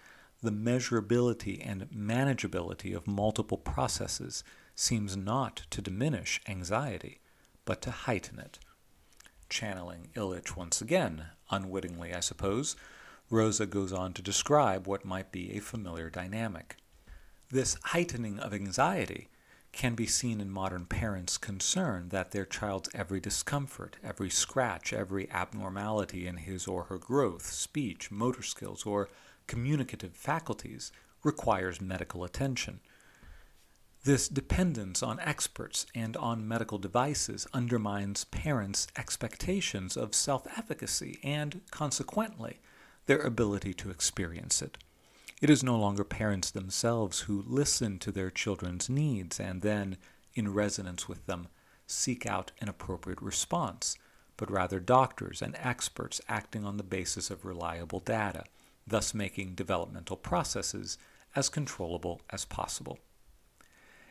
the 0.42 0.50
measurability 0.50 1.60
and 1.64 1.88
manageability 1.90 2.96
of 2.96 3.06
multiple 3.06 3.58
processes 3.58 4.44
seems 4.74 5.16
not 5.16 5.62
to 5.70 5.82
diminish 5.82 6.40
anxiety, 6.48 7.20
but 7.64 7.82
to 7.82 7.90
heighten 7.90 8.38
it. 8.38 8.58
Channeling 9.48 10.08
Illich 10.14 10.56
once 10.56 10.80
again, 10.80 11.26
unwittingly, 11.50 12.14
I 12.14 12.20
suppose, 12.20 12.76
Rosa 13.30 13.66
goes 13.66 13.92
on 13.92 14.12
to 14.14 14.22
describe 14.22 14.86
what 14.86 15.04
might 15.04 15.32
be 15.32 15.52
a 15.52 15.60
familiar 15.60 16.10
dynamic. 16.10 16.76
This 17.50 17.76
heightening 17.84 18.38
of 18.38 18.52
anxiety 18.52 19.28
can 19.72 19.94
be 19.94 20.06
seen 20.06 20.40
in 20.40 20.50
modern 20.50 20.86
parents' 20.86 21.38
concern 21.38 22.08
that 22.08 22.30
their 22.30 22.44
child's 22.44 22.88
every 22.94 23.20
discomfort, 23.20 23.96
every 24.02 24.30
scratch, 24.30 24.92
every 24.92 25.30
abnormality 25.30 26.26
in 26.26 26.38
his 26.38 26.66
or 26.66 26.84
her 26.84 26.98
growth, 26.98 27.46
speech, 27.46 28.10
motor 28.10 28.42
skills, 28.42 28.84
or 28.84 29.08
communicative 29.46 30.14
faculties 30.14 30.90
requires 31.22 31.80
medical 31.80 32.24
attention. 32.24 32.80
This 34.08 34.26
dependence 34.26 35.02
on 35.02 35.20
experts 35.20 35.84
and 35.94 36.16
on 36.16 36.48
medical 36.48 36.78
devices 36.78 37.46
undermines 37.52 38.24
parents' 38.24 38.86
expectations 38.96 39.98
of 39.98 40.14
self 40.14 40.46
efficacy 40.56 41.20
and, 41.22 41.60
consequently, 41.70 42.58
their 43.04 43.18
ability 43.18 43.74
to 43.74 43.90
experience 43.90 44.62
it. 44.62 44.78
It 45.42 45.50
is 45.50 45.62
no 45.62 45.76
longer 45.76 46.04
parents 46.04 46.50
themselves 46.50 47.20
who 47.20 47.44
listen 47.46 47.98
to 47.98 48.10
their 48.10 48.30
children's 48.30 48.88
needs 48.88 49.38
and 49.38 49.60
then, 49.60 49.98
in 50.32 50.54
resonance 50.54 51.06
with 51.06 51.26
them, 51.26 51.48
seek 51.86 52.24
out 52.24 52.50
an 52.62 52.70
appropriate 52.70 53.20
response, 53.20 53.98
but 54.38 54.50
rather 54.50 54.80
doctors 54.80 55.42
and 55.42 55.54
experts 55.58 56.18
acting 56.30 56.64
on 56.64 56.78
the 56.78 56.82
basis 56.82 57.30
of 57.30 57.44
reliable 57.44 58.00
data 58.00 58.44
thus 58.86 59.12
making 59.12 59.54
developmental 59.54 60.16
processes 60.16 60.96
as 61.36 61.50
controllable 61.50 62.22
as 62.30 62.46
possible. 62.46 62.98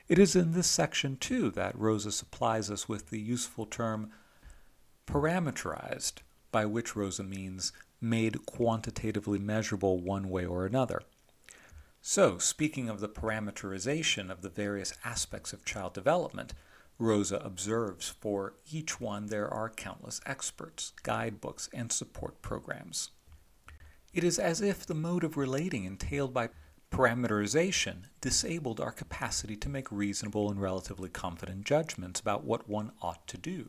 It 0.07 0.19
is 0.19 0.35
in 0.35 0.53
this 0.53 0.67
section, 0.67 1.17
too, 1.17 1.51
that 1.51 1.77
Rosa 1.77 2.11
supplies 2.11 2.71
us 2.71 2.87
with 2.87 3.09
the 3.09 3.19
useful 3.19 3.65
term 3.65 4.11
parameterized, 5.05 6.19
by 6.51 6.65
which 6.65 6.95
Rosa 6.95 7.23
means 7.23 7.73
made 7.99 8.45
quantitatively 8.45 9.39
measurable 9.39 9.99
one 9.99 10.29
way 10.29 10.45
or 10.45 10.65
another. 10.65 11.01
So, 12.01 12.37
speaking 12.37 12.87
of 12.87 13.01
the 13.01 13.09
parameterization 13.09 14.31
of 14.31 14.41
the 14.41 14.49
various 14.49 14.93
aspects 15.03 15.51
of 15.51 15.65
child 15.65 15.93
development, 15.93 16.53
Rosa 16.99 17.37
observes 17.37 18.07
for 18.07 18.53
each 18.71 19.01
one 19.01 19.27
there 19.27 19.53
are 19.53 19.69
countless 19.69 20.21
experts, 20.25 20.93
guidebooks, 21.03 21.69
and 21.73 21.91
support 21.91 22.41
programs. 22.41 23.09
It 24.13 24.23
is 24.23 24.39
as 24.39 24.61
if 24.61 24.85
the 24.85 24.95
mode 24.95 25.23
of 25.23 25.35
relating 25.37 25.83
entailed 25.83 26.33
by 26.33 26.49
parameterization 26.91 28.03
disabled 28.21 28.79
our 28.79 28.91
capacity 28.91 29.55
to 29.55 29.69
make 29.69 29.91
reasonable 29.91 30.49
and 30.49 30.61
relatively 30.61 31.09
confident 31.09 31.65
judgments 31.65 32.19
about 32.19 32.43
what 32.43 32.69
one 32.69 32.91
ought 33.01 33.27
to 33.27 33.37
do, 33.37 33.67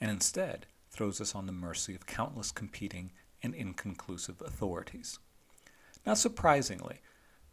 and 0.00 0.10
instead 0.10 0.66
throws 0.90 1.20
us 1.20 1.34
on 1.34 1.46
the 1.46 1.52
mercy 1.52 1.94
of 1.94 2.06
countless 2.06 2.52
competing 2.52 3.12
and 3.42 3.54
inconclusive 3.54 4.40
authorities. 4.40 5.18
Not 6.06 6.18
surprisingly, 6.18 7.00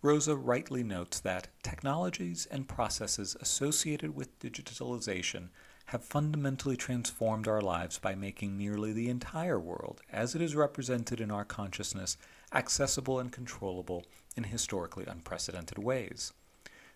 Rosa 0.01 0.35
rightly 0.35 0.83
notes 0.83 1.19
that 1.19 1.49
technologies 1.63 2.47
and 2.49 2.67
processes 2.67 3.35
associated 3.41 4.15
with 4.15 4.39
digitalization 4.39 5.49
have 5.87 6.03
fundamentally 6.03 6.77
transformed 6.77 7.47
our 7.47 7.61
lives 7.61 7.97
by 7.97 8.13
making 8.13 8.57
nearly 8.57 8.93
the 8.93 9.09
entire 9.09 9.59
world, 9.59 10.01
as 10.11 10.35
it 10.35 10.41
is 10.41 10.55
represented 10.55 11.19
in 11.19 11.31
our 11.31 11.45
consciousness, 11.45 12.17
accessible 12.53 13.19
and 13.19 13.31
controllable 13.31 14.05
in 14.35 14.45
historically 14.45 15.05
unprecedented 15.05 15.77
ways. 15.77 16.33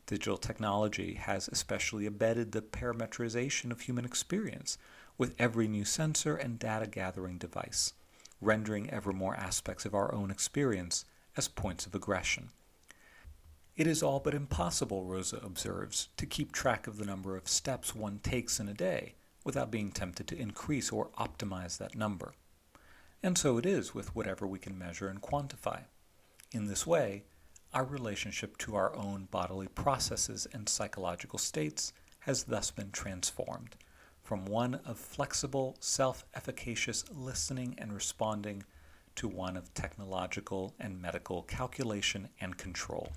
Digital 0.05 0.37
technology 0.37 1.13
has 1.15 1.47
especially 1.47 2.05
abetted 2.05 2.51
the 2.51 2.61
parametrization 2.61 3.71
of 3.71 3.81
human 3.81 4.05
experience 4.05 4.77
with 5.17 5.35
every 5.37 5.67
new 5.67 5.85
sensor 5.85 6.35
and 6.35 6.57
data 6.57 6.87
gathering 6.87 7.37
device, 7.37 7.93
rendering 8.41 8.89
ever 8.89 9.13
more 9.13 9.35
aspects 9.35 9.85
of 9.85 9.93
our 9.93 10.13
own 10.13 10.31
experience 10.31 11.05
as 11.37 11.47
points 11.47 11.85
of 11.85 11.95
aggression. 11.95 12.49
It 13.77 13.87
is 13.87 14.03
all 14.03 14.19
but 14.19 14.33
impossible, 14.33 15.05
Rosa 15.05 15.37
observes, 15.37 16.09
to 16.17 16.25
keep 16.25 16.51
track 16.51 16.87
of 16.87 16.97
the 16.97 17.05
number 17.05 17.37
of 17.37 17.47
steps 17.47 17.95
one 17.95 18.19
takes 18.19 18.59
in 18.59 18.67
a 18.67 18.73
day 18.73 19.15
without 19.43 19.71
being 19.71 19.91
tempted 19.91 20.27
to 20.27 20.37
increase 20.37 20.91
or 20.91 21.09
optimize 21.17 21.77
that 21.77 21.95
number. 21.95 22.33
And 23.23 23.37
so 23.37 23.57
it 23.57 23.65
is 23.65 23.93
with 23.93 24.15
whatever 24.15 24.47
we 24.47 24.59
can 24.59 24.77
measure 24.77 25.07
and 25.07 25.21
quantify. 25.21 25.83
In 26.51 26.65
this 26.65 26.87
way, 26.87 27.23
our 27.73 27.85
relationship 27.85 28.57
to 28.59 28.75
our 28.75 28.95
own 28.95 29.27
bodily 29.31 29.67
processes 29.67 30.47
and 30.51 30.67
psychological 30.67 31.39
states 31.39 31.93
has 32.21 32.43
thus 32.43 32.71
been 32.71 32.91
transformed 32.91 33.75
from 34.23 34.45
one 34.45 34.75
of 34.85 34.97
flexible, 34.97 35.75
self 35.79 36.25
efficacious 36.35 37.05
listening 37.13 37.75
and 37.77 37.93
responding 37.93 38.63
to 39.15 39.27
one 39.27 39.57
of 39.57 39.73
technological 39.73 40.73
and 40.79 41.01
medical 41.01 41.43
calculation 41.43 42.29
and 42.39 42.57
control. 42.57 43.11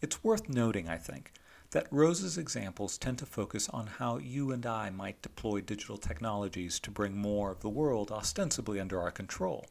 It's 0.00 0.22
worth 0.22 0.48
noting, 0.48 0.88
I 0.88 0.98
think, 0.98 1.32
that 1.76 1.92
Rosa's 1.92 2.38
examples 2.38 2.96
tend 2.96 3.18
to 3.18 3.26
focus 3.26 3.68
on 3.68 3.86
how 3.86 4.16
you 4.16 4.50
and 4.50 4.64
I 4.64 4.88
might 4.88 5.20
deploy 5.20 5.60
digital 5.60 5.98
technologies 5.98 6.80
to 6.80 6.90
bring 6.90 7.14
more 7.14 7.50
of 7.50 7.60
the 7.60 7.68
world 7.68 8.10
ostensibly 8.10 8.80
under 8.80 8.98
our 8.98 9.10
control. 9.10 9.66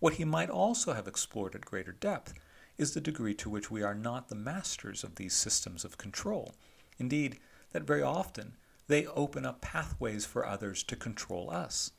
What 0.00 0.14
he 0.14 0.24
might 0.24 0.50
also 0.50 0.94
have 0.94 1.06
explored 1.06 1.54
at 1.54 1.64
greater 1.64 1.92
depth 1.92 2.34
is 2.76 2.92
the 2.92 3.00
degree 3.00 3.34
to 3.34 3.48
which 3.48 3.70
we 3.70 3.84
are 3.84 3.94
not 3.94 4.28
the 4.28 4.34
masters 4.34 5.04
of 5.04 5.14
these 5.14 5.32
systems 5.32 5.84
of 5.84 5.96
control. 5.96 6.56
Indeed, 6.98 7.38
that 7.70 7.86
very 7.86 8.02
often 8.02 8.56
they 8.88 9.06
open 9.06 9.46
up 9.46 9.60
pathways 9.60 10.26
for 10.26 10.44
others 10.44 10.82
to 10.82 10.96
control 10.96 11.52
us. 11.52 11.92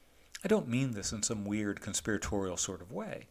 I 0.44 0.50
don't 0.50 0.68
mean 0.68 0.92
this 0.92 1.14
in 1.14 1.24
some 1.24 1.46
weird 1.46 1.80
conspiratorial 1.80 2.58
sort 2.58 2.82
of 2.82 2.92
way. 2.92 3.30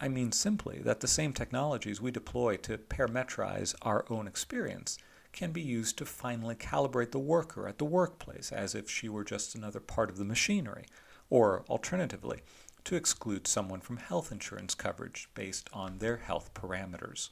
I 0.00 0.06
mean 0.06 0.30
simply 0.30 0.78
that 0.82 1.00
the 1.00 1.08
same 1.08 1.32
technologies 1.32 2.00
we 2.00 2.12
deploy 2.12 2.58
to 2.58 2.78
parameterize 2.78 3.74
our 3.82 4.04
own 4.08 4.28
experience 4.28 4.98
can 5.32 5.52
be 5.52 5.60
used 5.60 5.98
to 5.98 6.06
finally 6.06 6.54
calibrate 6.54 7.10
the 7.10 7.18
worker 7.18 7.68
at 7.68 7.78
the 7.78 7.84
workplace 7.84 8.50
as 8.52 8.74
if 8.74 8.90
she 8.90 9.08
were 9.08 9.24
just 9.24 9.54
another 9.54 9.80
part 9.80 10.10
of 10.10 10.16
the 10.16 10.24
machinery, 10.24 10.86
or 11.30 11.64
alternatively, 11.68 12.42
to 12.84 12.96
exclude 12.96 13.46
someone 13.46 13.80
from 13.80 13.98
health 13.98 14.32
insurance 14.32 14.74
coverage 14.74 15.28
based 15.34 15.68
on 15.72 15.98
their 15.98 16.16
health 16.16 16.54
parameters. 16.54 17.30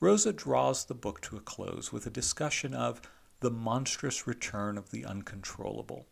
Rosa 0.00 0.32
draws 0.32 0.84
the 0.84 0.94
book 0.94 1.20
to 1.22 1.36
a 1.36 1.40
close 1.40 1.92
with 1.92 2.06
a 2.06 2.10
discussion 2.10 2.74
of 2.74 3.00
the 3.40 3.50
monstrous 3.50 4.26
return 4.26 4.76
of 4.76 4.90
the 4.90 5.04
uncontrollable. 5.04 6.06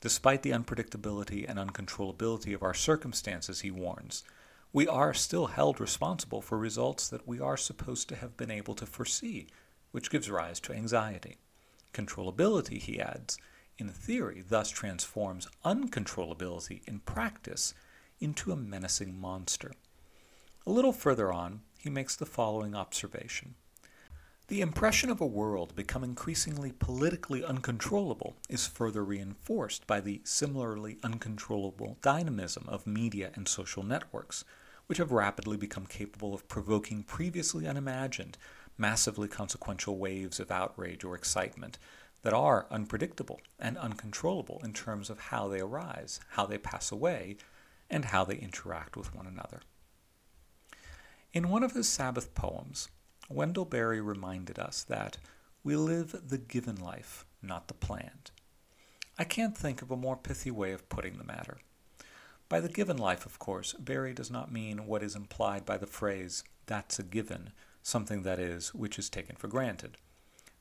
Despite 0.00 0.42
the 0.42 0.50
unpredictability 0.50 1.46
and 1.48 1.58
uncontrollability 1.58 2.54
of 2.54 2.62
our 2.62 2.74
circumstances, 2.74 3.60
he 3.60 3.70
warns, 3.70 4.22
we 4.72 4.86
are 4.86 5.12
still 5.12 5.48
held 5.48 5.80
responsible 5.80 6.40
for 6.40 6.56
results 6.56 7.08
that 7.08 7.26
we 7.26 7.40
are 7.40 7.56
supposed 7.56 8.08
to 8.08 8.16
have 8.16 8.36
been 8.36 8.50
able 8.50 8.74
to 8.74 8.86
foresee, 8.86 9.48
which 9.90 10.10
gives 10.10 10.30
rise 10.30 10.60
to 10.60 10.72
anxiety. 10.72 11.36
Controllability, 11.92 12.78
he 12.78 13.00
adds, 13.00 13.38
in 13.78 13.88
theory 13.88 14.44
thus 14.46 14.70
transforms 14.70 15.48
uncontrollability 15.64 16.86
in 16.86 17.00
practice 17.00 17.74
into 18.20 18.52
a 18.52 18.56
menacing 18.56 19.18
monster. 19.18 19.72
A 20.66 20.70
little 20.70 20.92
further 20.92 21.32
on, 21.32 21.62
he 21.78 21.88
makes 21.88 22.14
the 22.14 22.26
following 22.26 22.74
observation. 22.74 23.54
The 24.48 24.60
impression 24.60 25.10
of 25.10 25.20
a 25.20 25.26
world 25.26 25.76
become 25.76 26.02
increasingly 26.02 26.72
politically 26.72 27.44
uncontrollable 27.44 28.36
is 28.48 28.66
further 28.66 29.04
reinforced 29.04 29.86
by 29.86 30.00
the 30.00 30.20
similarly 30.24 30.98
uncontrollable 31.04 31.98
dynamism 32.02 32.64
of 32.68 32.86
media 32.86 33.30
and 33.34 33.46
social 33.46 33.84
networks, 33.84 34.44
which 34.88 34.98
have 34.98 35.12
rapidly 35.12 35.56
become 35.56 35.86
capable 35.86 36.34
of 36.34 36.48
provoking 36.48 37.04
previously 37.04 37.66
unimagined, 37.66 38.36
massively 38.80 39.28
consequential 39.28 39.98
waves 39.98 40.40
of 40.40 40.50
outrage 40.50 41.04
or 41.04 41.14
excitement 41.14 41.78
that 42.22 42.32
are 42.32 42.66
unpredictable 42.70 43.40
and 43.58 43.76
uncontrollable 43.78 44.60
in 44.64 44.72
terms 44.72 45.10
of 45.10 45.20
how 45.20 45.46
they 45.48 45.60
arise, 45.60 46.18
how 46.30 46.46
they 46.46 46.58
pass 46.58 46.90
away, 46.90 47.36
and 47.88 48.06
how 48.06 48.24
they 48.24 48.36
interact 48.36 48.96
with 48.96 49.14
one 49.14 49.26
another. 49.26 49.60
In 51.32 51.50
one 51.50 51.62
of 51.62 51.72
his 51.72 51.88
Sabbath 51.88 52.34
poems, 52.34 52.88
Wendell 53.28 53.64
Berry 53.64 54.00
reminded 54.00 54.58
us 54.58 54.82
that 54.84 55.18
we 55.62 55.76
live 55.76 56.28
the 56.28 56.38
given 56.38 56.76
life, 56.76 57.24
not 57.42 57.68
the 57.68 57.74
planned. 57.74 58.30
I 59.18 59.24
can't 59.24 59.56
think 59.56 59.82
of 59.82 59.90
a 59.90 59.96
more 59.96 60.16
pithy 60.16 60.50
way 60.50 60.72
of 60.72 60.88
putting 60.88 61.18
the 61.18 61.24
matter. 61.24 61.58
By 62.48 62.60
the 62.60 62.68
given 62.68 62.96
life, 62.96 63.26
of 63.26 63.38
course, 63.38 63.74
Berry 63.74 64.12
does 64.12 64.30
not 64.30 64.52
mean 64.52 64.86
what 64.86 65.02
is 65.02 65.14
implied 65.14 65.64
by 65.64 65.76
the 65.76 65.86
phrase, 65.86 66.42
that's 66.66 66.98
a 66.98 67.04
given, 67.04 67.52
something 67.82 68.22
that 68.22 68.38
is, 68.38 68.74
which 68.74 68.98
is 68.98 69.10
taken 69.10 69.36
for 69.36 69.48
granted. 69.48 69.96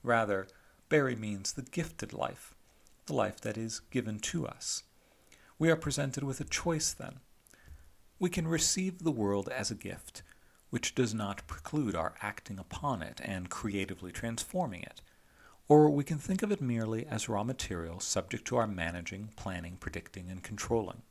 Rather, 0.03 0.47
Berry 0.89 1.15
means 1.15 1.53
the 1.53 1.62
gifted 1.62 2.13
life, 2.13 2.53
the 3.05 3.13
life 3.13 3.39
that 3.41 3.58
is 3.58 3.82
given 3.91 4.19
to 4.19 4.47
us. 4.47 4.84
We 5.58 5.69
are 5.69 5.75
presented 5.75 6.23
with 6.23 6.39
a 6.39 6.45
choice 6.45 6.93
then. 6.93 7.19
We 8.17 8.29
can 8.29 8.47
receive 8.47 8.99
the 8.99 9.12
world 9.12 9.49
as 9.49 9.71
a 9.71 9.75
gift, 9.75 10.23
which 10.69 10.95
does 10.95 11.13
not 11.13 11.47
preclude 11.47 11.95
our 11.95 12.15
acting 12.21 12.60
upon 12.60 13.01
it 13.01 13.21
and 13.23 13.49
creatively 13.49 14.12
transforming 14.12 14.84
it. 14.84 15.01
Or 15.67 15.89
we 15.89 16.03
can 16.03 16.17
think 16.17 16.41
of 16.41 16.51
it 16.51 16.62
merely 16.62 17.05
as 17.05 17.29
raw 17.29 17.43
material 17.43 17.99
subject 17.99 18.45
to 18.45 18.58
our 18.58 18.67
managing, 18.67 19.29
planning, 19.36 19.77
predicting, 19.79 20.29
and 20.29 20.41
controlling. 20.41 21.03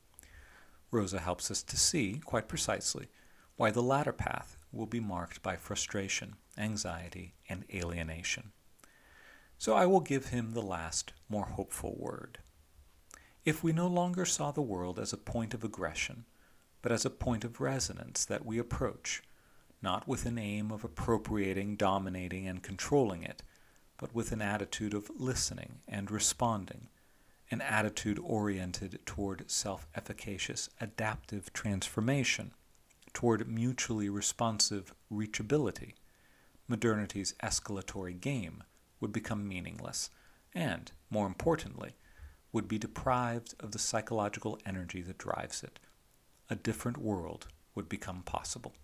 Rosa 0.90 1.20
helps 1.20 1.50
us 1.50 1.62
to 1.62 1.76
see, 1.76 2.20
quite 2.24 2.48
precisely, 2.48 3.08
why 3.56 3.70
the 3.70 3.82
latter 3.82 4.12
path 4.12 4.57
will 4.72 4.86
be 4.86 5.00
marked 5.00 5.42
by 5.42 5.56
frustration, 5.56 6.36
anxiety, 6.56 7.34
and 7.48 7.64
alienation. 7.72 8.52
So 9.58 9.74
I 9.74 9.86
will 9.86 10.00
give 10.00 10.26
him 10.26 10.52
the 10.52 10.62
last, 10.62 11.12
more 11.28 11.46
hopeful 11.46 11.96
word. 11.98 12.38
If 13.44 13.64
we 13.64 13.72
no 13.72 13.86
longer 13.86 14.24
saw 14.24 14.50
the 14.50 14.62
world 14.62 14.98
as 14.98 15.12
a 15.12 15.16
point 15.16 15.54
of 15.54 15.64
aggression, 15.64 16.26
but 16.82 16.92
as 16.92 17.04
a 17.04 17.10
point 17.10 17.44
of 17.44 17.60
resonance 17.60 18.24
that 18.24 18.44
we 18.44 18.58
approach, 18.58 19.22
not 19.82 20.06
with 20.06 20.26
an 20.26 20.38
aim 20.38 20.70
of 20.70 20.84
appropriating, 20.84 21.76
dominating, 21.76 22.46
and 22.46 22.62
controlling 22.62 23.22
it, 23.22 23.42
but 23.96 24.14
with 24.14 24.32
an 24.32 24.42
attitude 24.42 24.94
of 24.94 25.10
listening 25.16 25.80
and 25.88 26.10
responding, 26.10 26.88
an 27.50 27.60
attitude 27.60 28.18
oriented 28.22 29.00
toward 29.06 29.50
self 29.50 29.88
efficacious 29.94 30.68
adaptive 30.80 31.52
transformation, 31.52 32.52
toward 33.18 33.48
mutually 33.48 34.08
responsive 34.08 34.94
reachability, 35.12 35.94
modernity's 36.68 37.34
escalatory 37.42 38.14
game 38.20 38.62
would 39.00 39.10
become 39.12 39.48
meaningless 39.48 40.08
and, 40.54 40.92
more 41.10 41.26
importantly, 41.26 41.96
would 42.52 42.68
be 42.68 42.78
deprived 42.78 43.56
of 43.58 43.72
the 43.72 43.78
psychological 43.80 44.56
energy 44.64 45.02
that 45.02 45.18
drives 45.18 45.64
it. 45.64 45.80
A 46.48 46.54
different 46.54 46.96
world 46.96 47.48
would 47.74 47.88
become 47.88 48.22
possible. 48.22 48.74